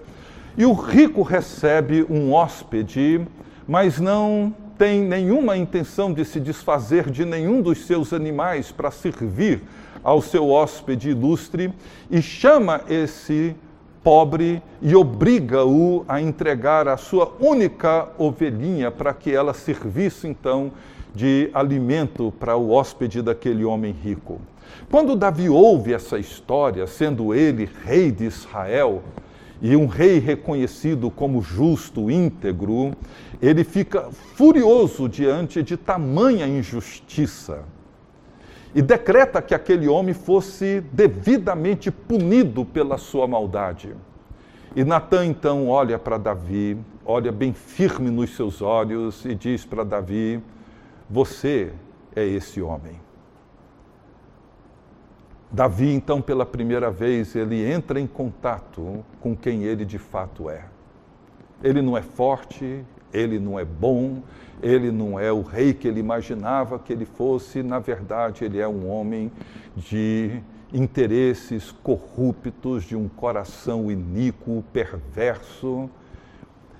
E 0.56 0.66
o 0.66 0.72
rico 0.72 1.22
recebe 1.22 2.04
um 2.10 2.32
hóspede, 2.32 3.26
mas 3.66 3.98
não 3.98 4.54
tem 4.76 5.00
nenhuma 5.00 5.56
intenção 5.56 6.12
de 6.12 6.24
se 6.24 6.40
desfazer 6.40 7.08
de 7.08 7.24
nenhum 7.24 7.62
dos 7.62 7.86
seus 7.86 8.12
animais 8.12 8.72
para 8.72 8.90
servir 8.90 9.62
ao 10.02 10.20
seu 10.20 10.50
hóspede 10.50 11.10
ilustre 11.10 11.72
e 12.10 12.20
chama 12.20 12.80
esse 12.88 13.54
pobre 14.02 14.60
e 14.80 14.94
obriga-o 14.96 16.04
a 16.08 16.20
entregar 16.20 16.88
a 16.88 16.96
sua 16.96 17.32
única 17.38 18.08
ovelhinha 18.18 18.90
para 18.90 19.14
que 19.14 19.30
ela 19.32 19.54
servisse 19.54 20.26
então 20.26 20.72
de 21.14 21.50
alimento 21.54 22.32
para 22.40 22.56
o 22.56 22.70
hóspede 22.70 23.22
daquele 23.22 23.64
homem 23.64 23.92
rico. 23.92 24.40
Quando 24.90 25.14
Davi 25.14 25.48
ouve 25.48 25.92
essa 25.92 26.18
história, 26.18 26.86
sendo 26.86 27.34
ele 27.34 27.68
rei 27.84 28.10
de 28.10 28.24
Israel, 28.24 29.02
e 29.60 29.76
um 29.76 29.86
rei 29.86 30.18
reconhecido 30.18 31.08
como 31.08 31.40
justo, 31.40 32.10
íntegro, 32.10 32.92
ele 33.40 33.62
fica 33.62 34.10
furioso 34.34 35.08
diante 35.08 35.62
de 35.62 35.76
tamanha 35.76 36.48
injustiça 36.48 37.62
e 38.74 38.80
decreta 38.80 39.42
que 39.42 39.54
aquele 39.54 39.86
homem 39.86 40.14
fosse 40.14 40.80
devidamente 40.92 41.90
punido 41.90 42.64
pela 42.64 42.96
sua 42.96 43.26
maldade. 43.26 43.94
E 44.74 44.82
Natan 44.84 45.26
então 45.26 45.68
olha 45.68 45.98
para 45.98 46.16
Davi, 46.16 46.78
olha 47.04 47.30
bem 47.30 47.52
firme 47.52 48.10
nos 48.10 48.34
seus 48.34 48.62
olhos 48.62 49.24
e 49.26 49.34
diz 49.34 49.66
para 49.66 49.84
Davi: 49.84 50.42
Você 51.10 51.72
é 52.16 52.24
esse 52.24 52.62
homem. 52.62 52.98
Davi, 55.50 55.92
então, 55.92 56.22
pela 56.22 56.46
primeira 56.46 56.90
vez, 56.90 57.36
ele 57.36 57.62
entra 57.70 58.00
em 58.00 58.06
contato 58.06 59.04
com 59.20 59.36
quem 59.36 59.64
ele 59.64 59.84
de 59.84 59.98
fato 59.98 60.48
é. 60.48 60.64
Ele 61.62 61.82
não 61.82 61.94
é 61.94 62.00
forte, 62.00 62.82
ele 63.12 63.38
não 63.38 63.58
é 63.58 63.64
bom, 63.64 64.22
ele 64.62 64.90
não 64.90 65.18
é 65.18 65.32
o 65.32 65.42
rei 65.42 65.74
que 65.74 65.88
ele 65.88 66.00
imaginava 66.00 66.78
que 66.78 66.92
ele 66.92 67.04
fosse, 67.04 67.62
na 67.62 67.78
verdade, 67.78 68.44
ele 68.44 68.58
é 68.60 68.68
um 68.68 68.88
homem 68.88 69.30
de 69.76 70.40
interesses 70.72 71.70
corruptos, 71.82 72.84
de 72.84 72.96
um 72.96 73.08
coração 73.08 73.90
iníquo, 73.90 74.64
perverso. 74.72 75.90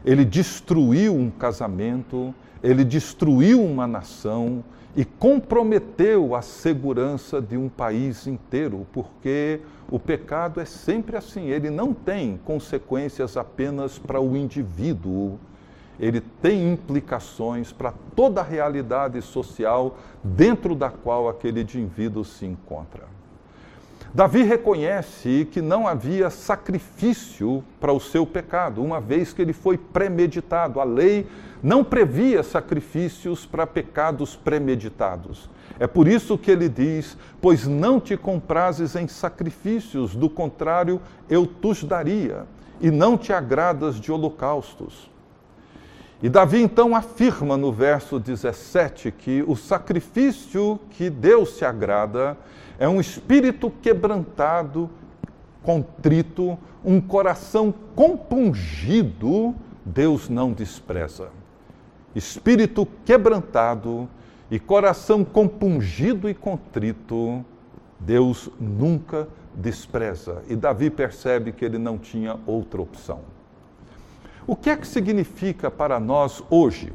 Ele 0.05 0.25
destruiu 0.25 1.15
um 1.15 1.31
casamento, 1.31 2.35
ele 2.63 2.85
destruiu 2.85 3.63
uma 3.63 3.87
nação 3.87 4.65
e 4.95 5.05
comprometeu 5.05 6.35
a 6.35 6.43
segurança 6.43 7.41
de 7.41 7.57
um 7.57 7.69
país 7.69 8.27
inteiro, 8.27 8.87
porque 8.93 9.61
o 9.91 9.99
pecado 9.99 10.61
é 10.61 10.65
sempre 10.65 11.17
assim, 11.17 11.49
ele 11.49 11.71
não 11.71 11.95
tem 11.95 12.39
consequências 12.45 13.37
apenas 13.37 13.99
para 13.99 14.21
o 14.21 14.37
indivíduo 14.37 15.39
ele 16.03 16.21
tem 16.21 16.73
implicações 16.73 17.73
para 17.73 17.95
toda 18.17 18.41
a 18.41 18.45
realidade 18.45 19.23
social 19.23 19.97
dentro 20.23 20.75
da 20.75 20.91
qual 20.91 21.29
aquele 21.29 21.63
indivíduo 21.63 22.25
se 22.25 22.45
encontra. 22.45 23.05
Davi 24.13 24.43
reconhece 24.43 25.49
que 25.53 25.63
não 25.63 25.87
havia 25.87 26.29
sacrifício 26.29 27.63
para 27.81 27.93
o 27.93 28.01
seu 28.01 28.27
pecado, 28.27 28.83
uma 28.83 29.01
vez 29.01 29.33
que 29.33 29.41
ele 29.41 29.53
foi 29.53 29.79
premeditado. 29.79 30.81
A 30.81 30.85
lei 30.85 31.25
não 31.63 31.85
previa 31.85 32.43
sacrifícios 32.43 33.47
para 33.47 33.65
pecados 33.65 34.35
premeditados. 34.35 35.49
É 35.79 35.87
por 35.87 36.09
isso 36.09 36.37
que 36.37 36.51
ele 36.51 36.69
diz: 36.69 37.17
Pois 37.41 37.67
não 37.69 38.01
te 38.01 38.17
comprases 38.17 38.97
em 38.97 39.07
sacrifícios, 39.07 40.17
do 40.17 40.29
contrário, 40.29 41.01
eu 41.31 41.47
tus 41.47 41.85
daria, 41.85 42.45
e 42.81 42.91
não 42.91 43.17
te 43.17 43.33
agradas 43.33 44.01
de 44.01 44.11
holocaustos. 44.11 45.12
E 46.23 46.29
Davi 46.29 46.63
então 46.63 46.95
afirma 46.95 47.57
no 47.57 47.73
verso 47.73 48.21
17 48.21 49.11
que 49.11 49.43
o 49.45 49.57
sacrifício 49.57 50.79
que 50.91 51.11
Deus 51.11 51.57
se 51.57 51.65
agrada 51.65 52.39
é 52.79 52.89
um 52.89 53.01
espírito 53.01 53.73
quebrantado, 53.83 54.89
contrito, 55.65 56.57
um 56.85 57.01
coração 57.01 57.75
compungido, 57.97 59.53
Deus 59.85 60.29
não 60.29 60.53
despreza. 60.53 61.31
Espírito 62.15 62.87
quebrantado 63.05 64.09
e 64.49 64.61
coração 64.61 65.25
compungido 65.25 66.31
e 66.31 66.35
contrito, 66.35 67.45
Deus 67.99 68.49
nunca 68.61 69.27
despreza. 69.57 70.45
E 70.49 70.55
Davi 70.55 70.89
percebe 70.89 71.51
que 71.51 71.65
ele 71.65 71.79
não 71.79 71.99
tinha 71.99 72.39
outra 72.47 72.81
opção. 72.81 73.42
O 74.45 74.57
que 74.57 74.71
é 74.71 74.77
que 74.77 74.87
significa 74.87 75.71
para 75.71 76.01
nós 76.01 76.43
hoje, 76.51 76.93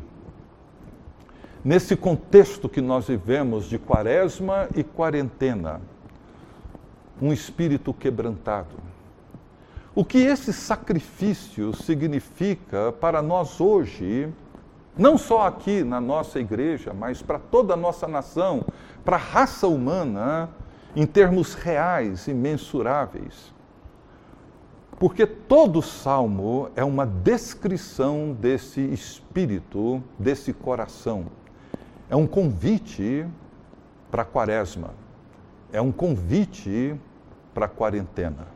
nesse 1.63 1.95
contexto 1.95 2.67
que 2.67 2.81
nós 2.81 3.07
vivemos 3.07 3.65
de 3.65 3.79
quaresma 3.79 4.67
e 4.75 4.83
quarentena, 4.83 5.79
um 7.21 7.31
espírito 7.31 7.93
quebrantado? 7.93 8.75
O 9.95 10.03
que 10.03 10.17
esse 10.17 10.51
sacrifício 10.51 11.73
significa 11.73 12.91
para 12.91 13.21
nós 13.21 13.61
hoje, 13.61 14.27
não 14.97 15.17
só 15.17 15.47
aqui 15.47 15.85
na 15.85 16.01
nossa 16.01 16.39
igreja, 16.39 16.93
mas 16.93 17.21
para 17.21 17.39
toda 17.39 17.75
a 17.75 17.77
nossa 17.77 18.09
nação, 18.09 18.65
para 19.05 19.15
a 19.15 19.19
raça 19.19 19.67
humana, 19.67 20.49
em 20.93 21.05
termos 21.05 21.53
reais 21.53 22.27
e 22.27 22.33
mensuráveis. 22.33 23.55
Porque 24.99 25.27
todo 25.27 25.81
salmo 25.81 26.69
é 26.75 26.83
uma 26.83 27.05
descrição 27.05 28.33
desse 28.33 28.81
espírito, 28.81 30.03
desse 30.17 30.51
coração. 30.51 31.27
É 32.09 32.15
um 32.15 32.25
convite 32.25 33.25
para 34.09 34.23
a 34.23 34.25
quaresma. 34.25 34.95
É 35.71 35.79
um 35.79 35.91
convite 35.91 36.95
para 37.53 37.65
a 37.65 37.69
quarentena. 37.69 38.47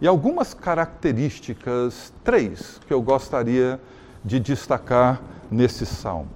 E 0.00 0.06
algumas 0.06 0.52
características, 0.54 2.12
três, 2.22 2.80
que 2.86 2.92
eu 2.92 3.02
gostaria 3.02 3.80
de 4.24 4.38
destacar 4.38 5.20
nesse 5.50 5.86
salmo. 5.86 6.30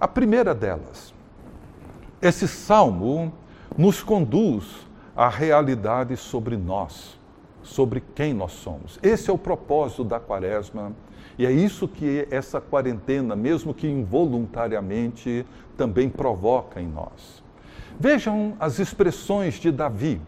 A 0.00 0.06
primeira 0.06 0.54
delas, 0.54 1.12
esse 2.22 2.46
salmo 2.46 3.32
nos 3.76 4.02
conduz 4.02 4.64
à 5.16 5.28
realidade 5.28 6.16
sobre 6.16 6.56
nós, 6.56 7.15
sobre 7.66 8.02
quem 8.14 8.32
nós 8.32 8.52
somos. 8.52 8.98
Esse 9.02 9.28
é 9.28 9.32
o 9.32 9.38
propósito 9.38 10.04
da 10.04 10.20
quaresma 10.20 10.92
e 11.38 11.44
é 11.44 11.50
isso 11.50 11.86
que 11.86 12.26
essa 12.30 12.60
quarentena, 12.60 13.36
mesmo 13.36 13.74
que 13.74 13.86
involuntariamente, 13.86 15.44
também 15.76 16.08
provoca 16.08 16.80
em 16.80 16.88
nós. 16.88 17.42
Vejam 17.98 18.56
as 18.58 18.78
expressões 18.78 19.54
de 19.54 19.70
Davi. 19.70 20.20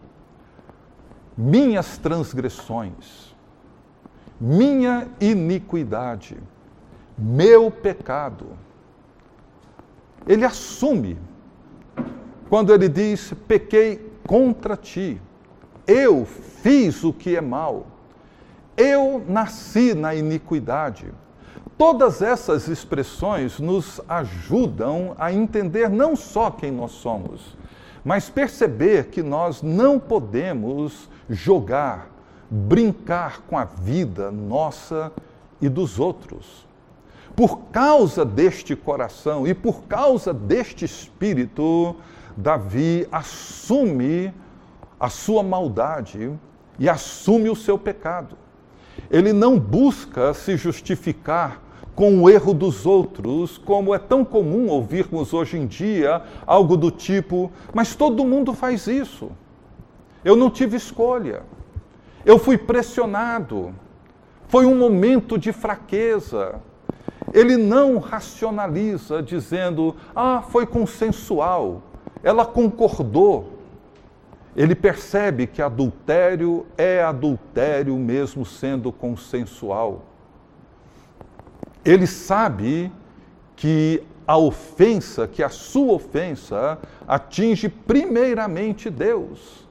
Minhas 1.35 1.97
transgressões, 1.97 3.33
minha 4.39 5.07
iniquidade, 5.21 6.37
meu 7.17 7.71
pecado. 7.71 8.47
Ele 10.27 10.43
assume 10.43 11.17
quando 12.49 12.73
ele 12.73 12.89
diz: 12.89 13.33
pequei 13.47 14.11
contra 14.27 14.75
ti, 14.75 15.21
eu 15.89 16.23
fiz 16.61 17.03
o 17.03 17.11
que 17.11 17.35
é 17.35 17.41
mal, 17.41 17.87
eu 18.77 19.25
nasci 19.27 19.95
na 19.95 20.13
iniquidade. 20.13 21.07
Todas 21.79 22.21
essas 22.21 22.67
expressões 22.67 23.59
nos 23.59 23.99
ajudam 24.07 25.15
a 25.17 25.33
entender 25.33 25.89
não 25.89 26.15
só 26.15 26.51
quem 26.51 26.71
nós 26.71 26.91
somos, 26.91 27.57
mas 28.05 28.29
perceber 28.29 29.07
que 29.07 29.23
nós 29.23 29.63
não 29.63 29.97
podemos 29.99 31.09
jogar, 31.27 32.07
brincar 32.49 33.41
com 33.41 33.57
a 33.57 33.65
vida 33.65 34.29
nossa 34.29 35.11
e 35.59 35.67
dos 35.67 35.99
outros. 35.99 36.67
Por 37.35 37.61
causa 37.71 38.23
deste 38.23 38.75
coração 38.75 39.47
e 39.47 39.55
por 39.55 39.83
causa 39.83 40.33
deste 40.33 40.85
espírito, 40.85 41.95
Davi 42.37 43.07
assume 43.11 44.31
a 44.99 45.09
sua 45.09 45.41
maldade 45.41 46.31
e 46.77 46.89
assume 46.89 47.49
o 47.49 47.55
seu 47.55 47.77
pecado. 47.77 48.37
Ele 49.09 49.31
não 49.31 49.57
busca 49.57 50.33
se 50.33 50.57
justificar 50.57 51.61
com 51.95 52.21
o 52.21 52.29
erro 52.29 52.53
dos 52.53 52.85
outros, 52.85 53.57
como 53.57 53.93
é 53.93 53.99
tão 53.99 54.23
comum 54.23 54.69
ouvirmos 54.69 55.33
hoje 55.33 55.57
em 55.57 55.67
dia 55.67 56.23
algo 56.45 56.77
do 56.77 56.89
tipo: 56.89 57.51
mas 57.73 57.95
todo 57.95 58.25
mundo 58.25 58.53
faz 58.53 58.87
isso. 58.87 59.31
Eu 60.23 60.35
não 60.35 60.49
tive 60.49 60.77
escolha. 60.77 61.43
Eu 62.25 62.37
fui 62.37 62.57
pressionado. 62.57 63.73
Foi 64.47 64.65
um 64.65 64.77
momento 64.77 65.37
de 65.37 65.51
fraqueza. 65.51 66.61
Ele 67.33 67.55
não 67.57 67.97
racionaliza 67.97 69.21
dizendo: 69.21 69.95
ah, 70.15 70.41
foi 70.41 70.65
consensual. 70.65 71.83
Ela 72.23 72.45
concordou. 72.45 73.58
Ele 74.59 74.75
percebe 74.75 75.47
que 75.47 75.61
adultério 75.61 76.65
é 76.77 77.01
adultério 77.01 77.95
mesmo 77.95 78.45
sendo 78.45 78.91
consensual. 78.91 80.03
Ele 81.85 82.05
sabe 82.05 82.91
que 83.55 84.03
a 84.27 84.37
ofensa, 84.37 85.25
que 85.29 85.41
a 85.41 85.47
sua 85.47 85.93
ofensa 85.93 86.77
atinge 87.07 87.69
primeiramente 87.69 88.89
Deus. 88.89 89.65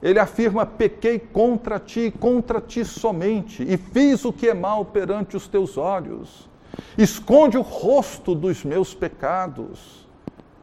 Ele 0.00 0.20
afirma: 0.20 0.64
pequei 0.64 1.18
contra 1.18 1.80
ti, 1.80 2.14
contra 2.16 2.60
ti 2.60 2.84
somente, 2.84 3.64
e 3.64 3.76
fiz 3.76 4.24
o 4.24 4.32
que 4.32 4.48
é 4.48 4.54
mal 4.54 4.84
perante 4.84 5.36
os 5.36 5.48
teus 5.48 5.76
olhos. 5.76 6.48
Esconde 6.96 7.58
o 7.58 7.62
rosto 7.62 8.36
dos 8.36 8.64
meus 8.64 8.94
pecados. 8.94 10.06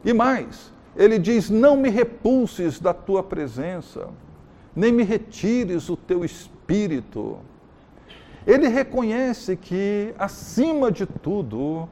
E 0.02 0.14
mais, 0.14 0.72
ele 0.96 1.18
diz: 1.18 1.50
Não 1.50 1.76
me 1.76 1.90
repulses 1.90 2.80
da 2.80 2.94
tua 2.94 3.22
presença, 3.22 4.08
nem 4.74 4.92
me 4.92 5.02
retires 5.02 5.88
o 5.88 5.96
teu 5.96 6.24
espírito. 6.24 7.38
Ele 8.46 8.68
reconhece 8.68 9.56
que, 9.56 10.14
acima 10.18 10.90
de 10.90 11.04
tudo, 11.04 11.88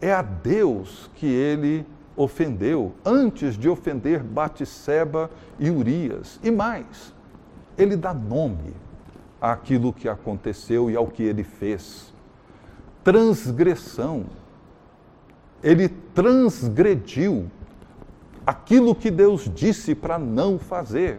é 0.00 0.12
a 0.12 0.22
Deus 0.22 1.10
que 1.14 1.26
ele 1.26 1.86
ofendeu 2.14 2.92
antes 3.04 3.56
de 3.56 3.68
ofender 3.68 4.22
Batisseba 4.22 5.30
e 5.58 5.70
Urias. 5.70 6.38
E 6.42 6.50
mais, 6.50 7.14
ele 7.76 7.96
dá 7.96 8.12
nome 8.12 8.74
àquilo 9.40 9.92
que 9.92 10.08
aconteceu 10.08 10.90
e 10.90 10.96
ao 10.96 11.06
que 11.06 11.22
ele 11.22 11.44
fez. 11.44 12.12
Transgressão. 13.02 14.26
Ele 15.62 15.88
transgrediu 15.88 17.50
aquilo 18.48 18.94
que 18.94 19.10
Deus 19.10 19.50
disse 19.54 19.94
para 19.94 20.18
não 20.18 20.58
fazer. 20.58 21.18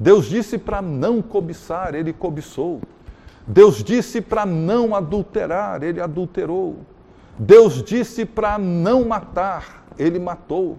Deus 0.00 0.26
disse 0.26 0.58
para 0.58 0.82
não 0.82 1.22
cobiçar, 1.22 1.94
ele 1.94 2.12
cobiçou. 2.12 2.80
Deus 3.46 3.84
disse 3.84 4.20
para 4.20 4.44
não 4.44 4.92
adulterar, 4.92 5.80
ele 5.84 6.00
adulterou. 6.00 6.78
Deus 7.38 7.80
disse 7.84 8.24
para 8.24 8.58
não 8.58 9.04
matar, 9.04 9.86
ele 9.96 10.18
matou. 10.18 10.76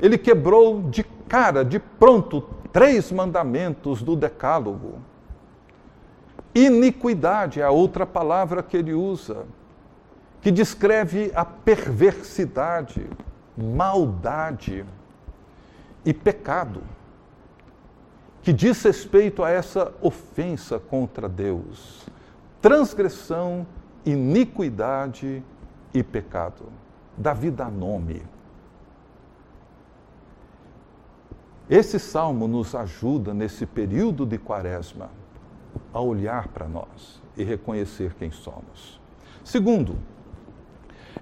Ele 0.00 0.16
quebrou 0.16 0.82
de 0.82 1.02
cara, 1.26 1.64
de 1.64 1.80
pronto, 1.80 2.48
três 2.72 3.10
mandamentos 3.10 4.00
do 4.00 4.14
Decálogo. 4.14 5.00
Iniquidade 6.54 7.60
é 7.60 7.64
a 7.64 7.70
outra 7.72 8.06
palavra 8.06 8.62
que 8.62 8.76
ele 8.76 8.94
usa, 8.94 9.44
que 10.40 10.52
descreve 10.52 11.32
a 11.34 11.44
perversidade, 11.44 13.08
maldade 13.56 14.84
e 16.04 16.12
pecado, 16.12 16.82
que 18.42 18.52
diz 18.52 18.82
respeito 18.82 19.42
a 19.42 19.50
essa 19.50 19.92
ofensa 20.02 20.78
contra 20.78 21.28
Deus, 21.28 22.06
transgressão, 22.60 23.66
iniquidade 24.04 25.42
e 25.92 26.02
pecado. 26.02 26.66
Davi 27.16 27.50
dá 27.50 27.70
nome. 27.70 28.22
Esse 31.70 31.98
salmo 31.98 32.46
nos 32.46 32.74
ajuda 32.74 33.32
nesse 33.32 33.64
período 33.64 34.26
de 34.26 34.36
quaresma 34.36 35.08
a 35.92 36.00
olhar 36.00 36.48
para 36.48 36.68
nós 36.68 37.22
e 37.36 37.42
reconhecer 37.42 38.14
quem 38.14 38.30
somos. 38.30 39.00
Segundo, 39.42 39.96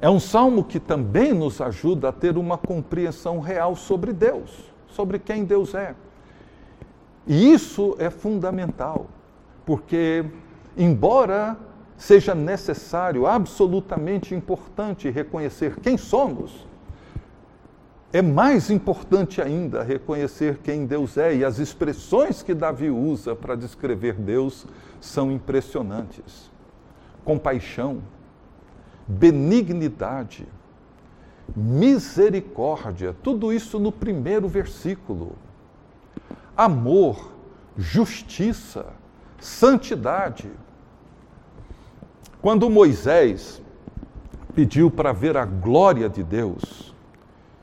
é 0.02 0.10
um 0.10 0.18
salmo 0.18 0.64
que 0.64 0.80
também 0.80 1.32
nos 1.32 1.60
ajuda 1.60 2.08
a 2.08 2.12
ter 2.12 2.36
uma 2.36 2.58
compreensão 2.58 3.38
real 3.38 3.76
sobre 3.76 4.12
Deus, 4.12 4.50
sobre 4.88 5.16
quem 5.16 5.44
Deus 5.44 5.76
é. 5.76 5.94
E 7.24 7.52
isso 7.52 7.94
é 8.00 8.10
fundamental, 8.10 9.06
porque, 9.64 10.24
embora 10.76 11.56
seja 11.96 12.34
necessário, 12.34 13.28
absolutamente 13.28 14.34
importante 14.34 15.08
reconhecer 15.08 15.76
quem 15.78 15.96
somos, 15.96 16.66
é 18.12 18.20
mais 18.20 18.70
importante 18.70 19.40
ainda 19.40 19.84
reconhecer 19.84 20.58
quem 20.64 20.84
Deus 20.84 21.16
é 21.16 21.36
e 21.36 21.44
as 21.44 21.60
expressões 21.60 22.42
que 22.42 22.54
Davi 22.54 22.90
usa 22.90 23.36
para 23.36 23.54
descrever 23.54 24.14
Deus 24.14 24.66
são 25.00 25.30
impressionantes. 25.30 26.50
Compaixão, 27.24 28.02
benignidade, 29.06 30.46
misericórdia, 31.54 33.14
tudo 33.22 33.52
isso 33.52 33.78
no 33.78 33.92
primeiro 33.92 34.48
versículo. 34.48 35.32
Amor, 36.56 37.32
justiça, 37.76 38.86
santidade. 39.40 40.50
Quando 42.40 42.68
Moisés 42.70 43.62
pediu 44.54 44.90
para 44.90 45.12
ver 45.12 45.36
a 45.36 45.44
glória 45.44 46.08
de 46.08 46.22
Deus, 46.22 46.92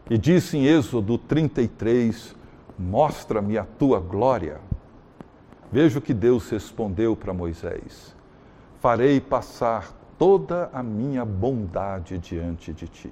e 0.09 0.17
disse 0.17 0.57
em 0.57 0.65
Êxodo 0.65 1.17
33: 1.17 2.35
Mostra-me 2.77 3.57
a 3.57 3.63
tua 3.63 3.99
glória. 3.99 4.59
Veja 5.71 5.99
o 5.99 6.01
que 6.01 6.13
Deus 6.13 6.49
respondeu 6.49 7.15
para 7.15 7.33
Moisés: 7.33 8.15
Farei 8.79 9.21
passar 9.21 9.93
toda 10.19 10.69
a 10.73 10.83
minha 10.83 11.23
bondade 11.23 12.17
diante 12.17 12.73
de 12.73 12.87
ti. 12.87 13.11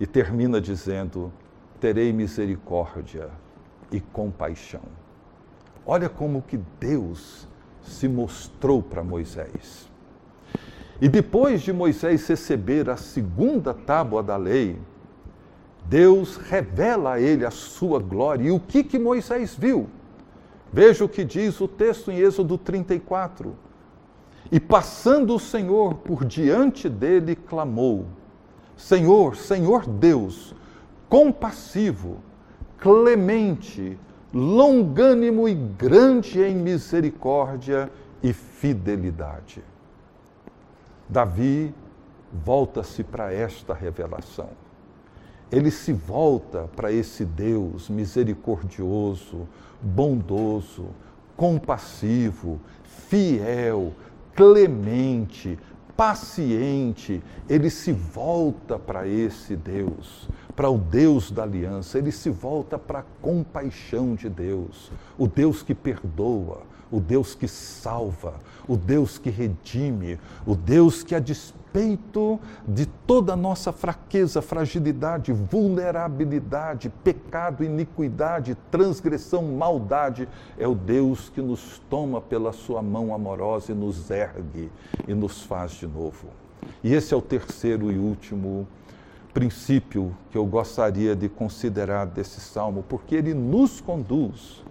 E 0.00 0.06
termina 0.06 0.60
dizendo: 0.60 1.30
Terei 1.78 2.12
misericórdia 2.12 3.28
e 3.92 4.00
compaixão. 4.00 4.82
Olha 5.86 6.08
como 6.08 6.42
que 6.42 6.58
Deus 6.80 7.46
se 7.82 8.08
mostrou 8.08 8.82
para 8.82 9.04
Moisés. 9.04 9.90
E 11.00 11.08
depois 11.08 11.60
de 11.60 11.72
Moisés 11.72 12.26
receber 12.26 12.88
a 12.88 12.96
segunda 12.96 13.74
tábua 13.74 14.22
da 14.22 14.36
lei, 14.36 14.78
Deus 15.84 16.36
revela 16.36 17.14
a 17.14 17.20
ele 17.20 17.44
a 17.44 17.50
sua 17.50 17.98
glória. 17.98 18.44
E 18.44 18.50
o 18.50 18.60
que, 18.60 18.84
que 18.84 18.98
Moisés 18.98 19.54
viu? 19.54 19.88
Veja 20.72 21.04
o 21.04 21.08
que 21.08 21.24
diz 21.24 21.60
o 21.60 21.68
texto 21.68 22.10
em 22.10 22.18
Êxodo 22.18 22.56
34. 22.56 23.54
E 24.52 24.60
passando 24.60 25.34
o 25.34 25.40
Senhor 25.40 25.94
por 25.94 26.24
diante 26.24 26.88
dele, 26.88 27.34
clamou: 27.34 28.06
Senhor, 28.76 29.34
Senhor 29.34 29.84
Deus, 29.88 30.54
compassivo, 31.08 32.18
clemente, 32.78 33.98
longânimo 34.32 35.48
e 35.48 35.54
grande 35.54 36.40
em 36.40 36.54
misericórdia 36.54 37.90
e 38.22 38.32
fidelidade. 38.32 39.64
Davi 41.08 41.74
volta-se 42.32 43.02
para 43.02 43.32
esta 43.32 43.74
revelação 43.74 44.50
ele 45.52 45.70
se 45.70 45.92
volta 45.92 46.66
para 46.74 46.90
esse 46.90 47.26
Deus 47.26 47.90
misericordioso, 47.90 49.46
bondoso, 49.82 50.86
compassivo, 51.36 52.58
fiel, 52.82 53.92
clemente, 54.34 55.58
paciente. 55.96 57.22
Ele 57.48 57.70
se 57.70 57.92
volta 57.92 58.78
para 58.78 59.06
esse 59.06 59.56
Deus, 59.56 60.28
para 60.56 60.68
o 60.68 60.78
Deus 60.78 61.30
da 61.30 61.42
aliança, 61.42 61.98
ele 61.98 62.12
se 62.12 62.30
volta 62.30 62.78
para 62.78 63.00
a 63.00 63.04
compaixão 63.20 64.14
de 64.14 64.28
Deus, 64.28 64.90
o 65.18 65.26
Deus 65.26 65.62
que 65.62 65.74
perdoa, 65.74 66.62
o 66.92 67.00
Deus 67.00 67.34
que 67.34 67.48
salva, 67.48 68.34
o 68.68 68.76
Deus 68.76 69.16
que 69.16 69.30
redime, 69.30 70.20
o 70.46 70.54
Deus 70.54 71.02
que, 71.02 71.14
a 71.14 71.18
despeito 71.18 72.38
de 72.68 72.84
toda 72.84 73.32
a 73.32 73.36
nossa 73.36 73.72
fraqueza, 73.72 74.42
fragilidade, 74.42 75.32
vulnerabilidade, 75.32 76.92
pecado, 77.02 77.64
iniquidade, 77.64 78.56
transgressão, 78.70 79.42
maldade, 79.42 80.28
é 80.58 80.68
o 80.68 80.74
Deus 80.74 81.30
que 81.30 81.40
nos 81.40 81.80
toma 81.88 82.20
pela 82.20 82.52
sua 82.52 82.82
mão 82.82 83.14
amorosa 83.14 83.72
e 83.72 83.74
nos 83.74 84.10
ergue 84.10 84.70
e 85.08 85.14
nos 85.14 85.42
faz 85.42 85.72
de 85.72 85.86
novo. 85.86 86.28
E 86.84 86.92
esse 86.92 87.14
é 87.14 87.16
o 87.16 87.22
terceiro 87.22 87.90
e 87.90 87.98
último 87.98 88.68
princípio 89.32 90.14
que 90.30 90.36
eu 90.36 90.44
gostaria 90.44 91.16
de 91.16 91.26
considerar 91.26 92.04
desse 92.04 92.38
salmo, 92.38 92.84
porque 92.86 93.14
ele 93.14 93.32
nos 93.32 93.80
conduz 93.80 94.62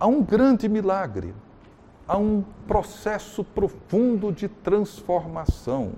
a 0.00 0.06
um 0.06 0.22
grande 0.22 0.66
milagre, 0.66 1.34
a 2.08 2.16
um 2.16 2.42
processo 2.66 3.44
profundo 3.44 4.32
de 4.32 4.48
transformação. 4.48 5.92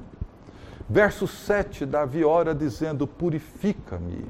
Verso 0.90 1.28
7, 1.28 1.86
Davi 1.86 2.24
ora 2.24 2.52
dizendo: 2.52 3.06
Purifica-me 3.06 4.26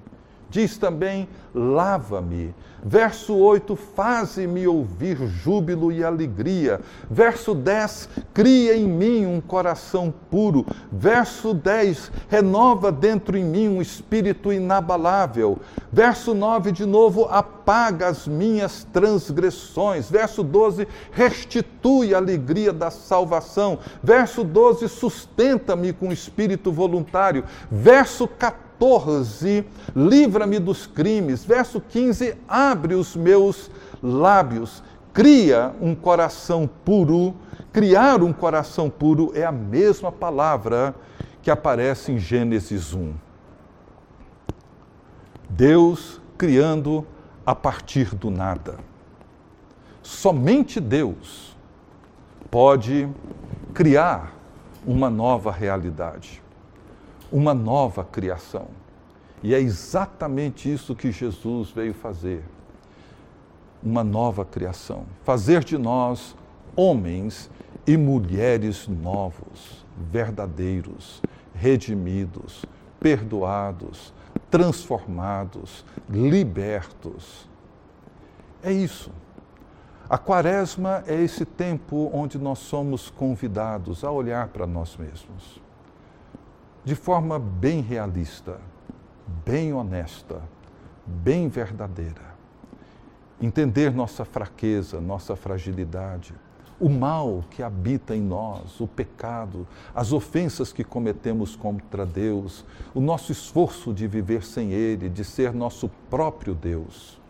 Diz 0.53 0.77
também: 0.77 1.27
lava-me. 1.55 2.55
Verso 2.85 3.35
8: 3.35 3.75
faze-me 3.75 4.67
ouvir 4.67 5.17
júbilo 5.27 5.91
e 5.91 6.05
alegria. 6.05 6.79
Verso 7.11 7.55
10: 7.55 8.09
cria 8.35 8.77
em 8.77 8.87
mim 8.87 9.25
um 9.25 9.41
coração 9.41 10.13
puro. 10.31 10.67
Verso 10.93 11.55
10: 11.55 12.13
renova 12.29 12.93
dentro 12.93 13.39
em 13.39 13.45
mim 13.45 13.69
um 13.69 13.81
espírito 13.81 14.53
inabalável. 14.53 15.59
Verso 15.91 16.35
9, 16.35 16.71
de 16.71 16.85
novo: 16.85 17.25
apaga 17.31 18.09
as 18.09 18.29
minhas 18.29 18.85
transgressões. 18.93 20.11
Verso 20.11 20.43
12: 20.43 20.87
restitui 21.13 22.15
a 22.15 22.19
alegria 22.19 22.75
da 22.75 22.91
salvação. 22.91 23.79
Verso 24.03 24.45
12: 24.45 24.87
sustenta-me 24.91 25.95
com 25.95 26.13
espírito 26.13 26.71
voluntário. 26.71 27.43
Verso 27.71 28.29
14 28.29 28.72
14, 28.83 29.65
livra-me 29.95 30.59
dos 30.59 30.89
crimes. 30.89 31.45
Verso 31.45 31.81
15, 31.81 32.37
abre 32.49 32.95
os 32.95 33.15
meus 33.15 33.71
lábios. 34.03 34.83
Cria 35.13 35.73
um 35.81 35.95
coração 35.95 36.69
puro. 36.85 37.37
Criar 37.73 38.23
um 38.25 38.33
coração 38.33 38.91
puro 38.91 39.31
é 39.37 39.45
a 39.45 39.53
mesma 39.53 40.11
palavra 40.11 40.97
que 41.41 41.51
aparece 41.51 42.11
em 42.11 42.19
Gênesis 42.19 42.93
1. 42.93 43.15
Deus 45.49 46.21
criando 46.37 47.07
a 47.47 47.55
partir 47.55 48.17
do 48.17 48.31
nada. 48.31 48.79
Somente 50.03 50.81
Deus 50.81 51.57
pode 52.51 53.09
criar 53.73 54.35
uma 54.85 55.09
nova 55.09 55.53
realidade 55.53 56.42
uma 57.33 57.55
nova 57.55 58.05
criação. 58.05 58.69
E 59.43 59.55
é 59.55 59.59
exatamente 59.59 60.71
isso 60.71 60.95
que 60.95 61.11
Jesus 61.11 61.71
veio 61.71 61.95
fazer. 61.95 62.45
Uma 63.83 64.05
nova 64.05 64.45
criação. 64.45 65.07
Fazer 65.25 65.65
de 65.65 65.79
nós 65.79 66.37
homens 66.77 67.51
e 67.87 67.97
mulheres 67.97 68.87
novos, 68.87 69.85
verdadeiros, 69.97 71.21
redimidos, 71.55 72.65
perdoados, 73.01 74.13
transformados, 74.51 75.85
libertos. 76.09 77.49
É 78.63 78.71
isso. 78.71 79.11
A 80.09 80.19
quaresma 80.19 81.03
é 81.07 81.21
esse 81.21 81.45
tempo 81.45 82.11
onde 82.13 82.39
nós 82.39 82.59
somos 82.59 83.11
convidados 83.11 84.05
a 84.05 84.11
olhar 84.11 84.49
para 84.49 84.67
nós 84.67 84.97
mesmos 84.97 85.63
de 86.85 86.97
forma 86.97 87.39
bem 87.39 87.81
realista, 87.81 88.59
bem 89.45 89.73
honesta, 89.73 90.43
bem 91.07 91.49
verdadeira. 91.49 92.33
Entender 93.41 93.93
nossa 93.93 94.25
fraqueza, 94.25 95.01
nossa 95.01 95.37
fragilidade, 95.37 96.35
o 96.81 96.89
mal 96.89 97.45
que 97.51 97.63
habita 97.63 98.17
em 98.17 98.21
nós, 98.21 98.81
o 98.81 98.89
pecado, 98.89 99.67
as 99.95 100.13
ofensas 100.13 100.73
que 100.73 100.83
cometemos 100.83 101.55
contra 101.55 102.05
Deus, 102.05 102.65
o 102.93 103.01
nosso 103.01 103.31
esforço 103.31 103.95
de 103.95 104.09
viver 104.09 104.43
sem 104.43 104.73
Ele, 104.73 105.09
de 105.09 105.25
ser 105.25 105.53
nosso 105.53 105.89
próprio 106.11 106.53
Deus. 106.53 107.21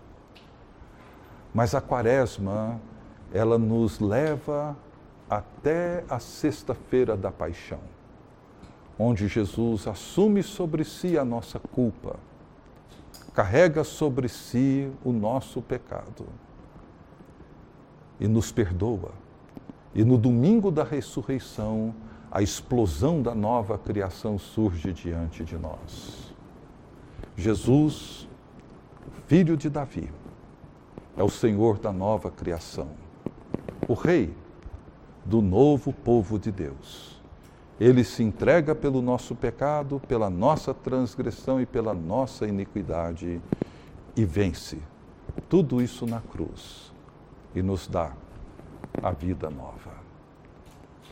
Mas 1.53 1.75
a 1.75 1.81
Quaresma, 1.83 2.81
ela 3.35 3.59
nos 3.59 4.01
leva 4.01 4.75
até 5.29 6.05
a 6.09 6.19
sexta-feira 6.19 7.15
da 7.15 7.31
paixão 7.31 7.81
onde 9.03 9.27
Jesus 9.27 9.89
assume 9.89 10.43
sobre 10.43 10.85
si 10.85 11.19
a 11.19 11.25
nossa 11.25 11.59
culpa, 11.59 12.17
carrega 13.35 13.83
sobre 13.83 14.29
si 14.29 14.91
o 15.05 15.13
nosso 15.13 15.61
pecado 15.61 16.27
e 18.21 18.29
nos 18.29 18.53
perdoa. 18.53 19.11
E 19.95 20.05
no 20.05 20.17
domingo 20.17 20.71
da 20.71 20.85
ressurreição, 20.85 21.95
a 22.31 22.41
explosão 22.41 23.21
da 23.21 23.35
nova 23.35 23.77
criação 23.77 24.39
surge 24.39 24.93
diante 24.93 25.45
de 25.45 25.59
nós. 25.59 26.33
Jesus, 27.37 28.29
filho 29.27 29.57
de 29.57 29.69
Davi, 29.69 30.09
é 31.17 31.23
o 31.23 31.29
Senhor 31.29 31.79
da 31.79 31.93
nova 31.93 32.31
criação, 32.31 32.89
o 33.89 33.95
Rei 33.95 34.35
do 35.25 35.43
novo 35.43 35.93
povo 35.93 36.39
de 36.39 36.53
Deus. 36.53 37.12
Ele 37.83 38.05
se 38.05 38.23
entrega 38.23 38.77
pelo 38.77 39.03
nosso 39.03 39.35
pecado, 39.35 40.01
pela 40.07 40.31
nossa 40.31 40.73
transgressão 40.73 41.61
e 41.61 41.67
pela 41.67 41.93
nossa 41.93 42.47
iniquidade 42.47 43.41
e 44.15 44.25
vence 44.25 44.79
tudo 45.49 45.83
isso 45.83 46.07
na 46.07 46.21
cruz 46.21 46.93
e 47.53 47.61
nos 47.61 47.89
dá 47.89 48.13
a 49.03 49.11
vida 49.11 49.51
nova. 49.51 49.95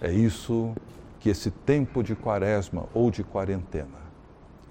É 0.00 0.12
isso 0.12 0.72
que 1.18 1.28
esse 1.28 1.50
tempo 1.50 2.04
de 2.04 2.14
quaresma 2.14 2.87
ou 2.94 3.11
de 3.11 3.24
quarentena 3.24 3.98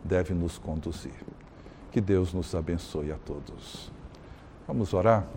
deve 0.01 0.33
nos 0.33 0.57
conduzir. 0.57 1.21
Que 1.91 1.99
Deus 1.99 2.31
nos 2.33 2.55
abençoe 2.55 3.11
a 3.11 3.17
todos. 3.17 3.91
Vamos 4.65 4.93
orar? 4.93 5.27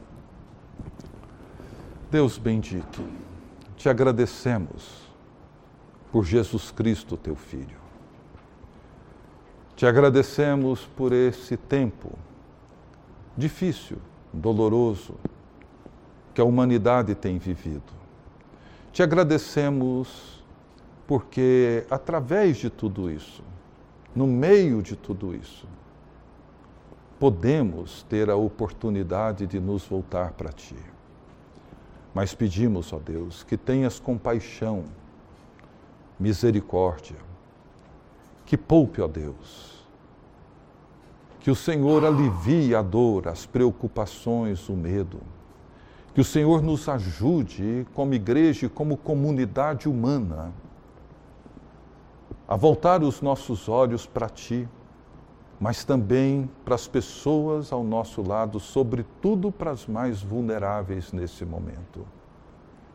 Deus 2.09 2.39
bendito, 2.39 3.05
te 3.77 3.89
agradecemos 3.89 5.02
por 6.13 6.25
Jesus 6.25 6.71
Cristo, 6.71 7.17
teu 7.17 7.35
Filho. 7.35 7.81
Te 9.75 9.87
agradecemos 9.87 10.85
por 10.95 11.13
esse 11.13 11.57
tempo 11.57 12.13
difícil, 13.37 13.97
doloroso, 14.31 15.15
que 16.35 16.41
a 16.41 16.45
humanidade 16.45 17.15
tem 17.15 17.39
vivido. 17.39 17.93
Te 18.93 19.03
agradecemos 19.03 20.45
porque, 21.07 21.87
através 21.91 22.59
de 22.59 22.69
tudo 22.69 23.11
isso, 23.11 23.43
no 24.15 24.27
meio 24.27 24.83
de 24.83 24.95
tudo 24.95 25.35
isso, 25.35 25.67
podemos 27.19 28.03
ter 28.03 28.29
a 28.29 28.37
oportunidade 28.37 29.47
de 29.47 29.59
nos 29.59 29.87
voltar 29.87 30.33
para 30.33 30.53
Ti. 30.53 30.77
Mas 32.15 32.35
pedimos, 32.35 32.93
ó 32.93 32.99
Deus, 32.99 33.43
que 33.43 33.57
tenhas 33.57 33.99
compaixão, 33.99 34.85
misericórdia, 36.23 37.17
que 38.47 38.57
poupe, 38.57 39.03
ó 39.03 39.09
Deus, 39.09 39.85
que 41.41 41.51
o 41.51 41.57
Senhor 41.57 42.05
alivie 42.05 42.75
a 42.77 42.81
dor, 42.81 43.27
as 43.27 43.45
preocupações, 43.45 44.69
o 44.69 44.75
medo, 44.75 45.21
que 46.15 46.21
o 46.21 46.25
Senhor 46.25 46.63
nos 46.63 46.89
ajude 46.89 47.85
como 47.93 48.15
igreja 48.15 48.67
e 48.67 48.69
como 48.69 48.97
comunidade 48.97 49.89
humana 49.89 50.53
a 52.47 52.55
voltar 52.55 53.03
os 53.03 53.21
nossos 53.21 53.69
olhos 53.69 54.07
para 54.07 54.29
Ti, 54.29 54.69
mas 55.59 55.85
também 55.85 56.49
para 56.65 56.75
as 56.77 56.87
pessoas 56.87 57.73
ao 57.73 57.83
nosso 57.83 58.23
lado, 58.23 58.61
sobretudo 58.61 59.51
para 59.51 59.73
as 59.73 59.87
mais 59.87 60.23
vulneráveis 60.23 61.13
nesse 61.13 61.45
momento. 61.45 62.07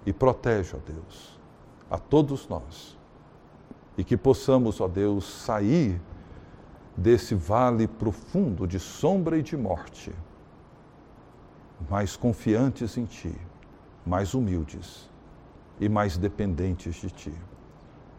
E 0.06 0.14
protege, 0.14 0.76
ó 0.76 0.80
Deus, 0.86 1.38
a 1.90 1.98
todos 1.98 2.48
nós. 2.48 2.97
E 3.98 4.04
que 4.04 4.16
possamos, 4.16 4.80
ó 4.80 4.88
Deus, 4.88 5.26
sair 5.26 6.00
desse 6.96 7.36
vale 7.36 7.88
profundo 7.88 8.68
de 8.68 8.80
sombra 8.80 9.38
e 9.38 9.44
de 9.44 9.56
morte, 9.58 10.12
mais 11.90 12.16
confiantes 12.16 12.98
em 12.98 13.06
Ti, 13.06 13.34
mais 14.06 14.34
humildes 14.34 15.10
e 15.80 15.88
mais 15.88 16.18
dependentes 16.18 16.96
de 16.96 17.10
Ti. 17.10 17.34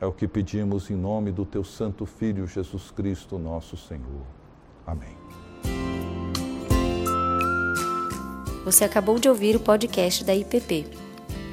É 0.00 0.06
o 0.06 0.12
que 0.12 0.28
pedimos 0.28 0.90
em 0.90 0.94
nome 0.94 1.32
do 1.32 1.44
teu 1.44 1.64
Santo 1.64 2.06
Filho 2.06 2.46
Jesus 2.46 2.90
Cristo, 2.92 3.36
nosso 3.36 3.76
Senhor. 3.76 4.22
Amém. 4.86 5.16
Você 8.64 8.84
acabou 8.84 9.18
de 9.18 9.28
ouvir 9.28 9.56
o 9.56 9.60
podcast 9.60 10.22
da 10.24 10.34
IPP. 10.34 11.07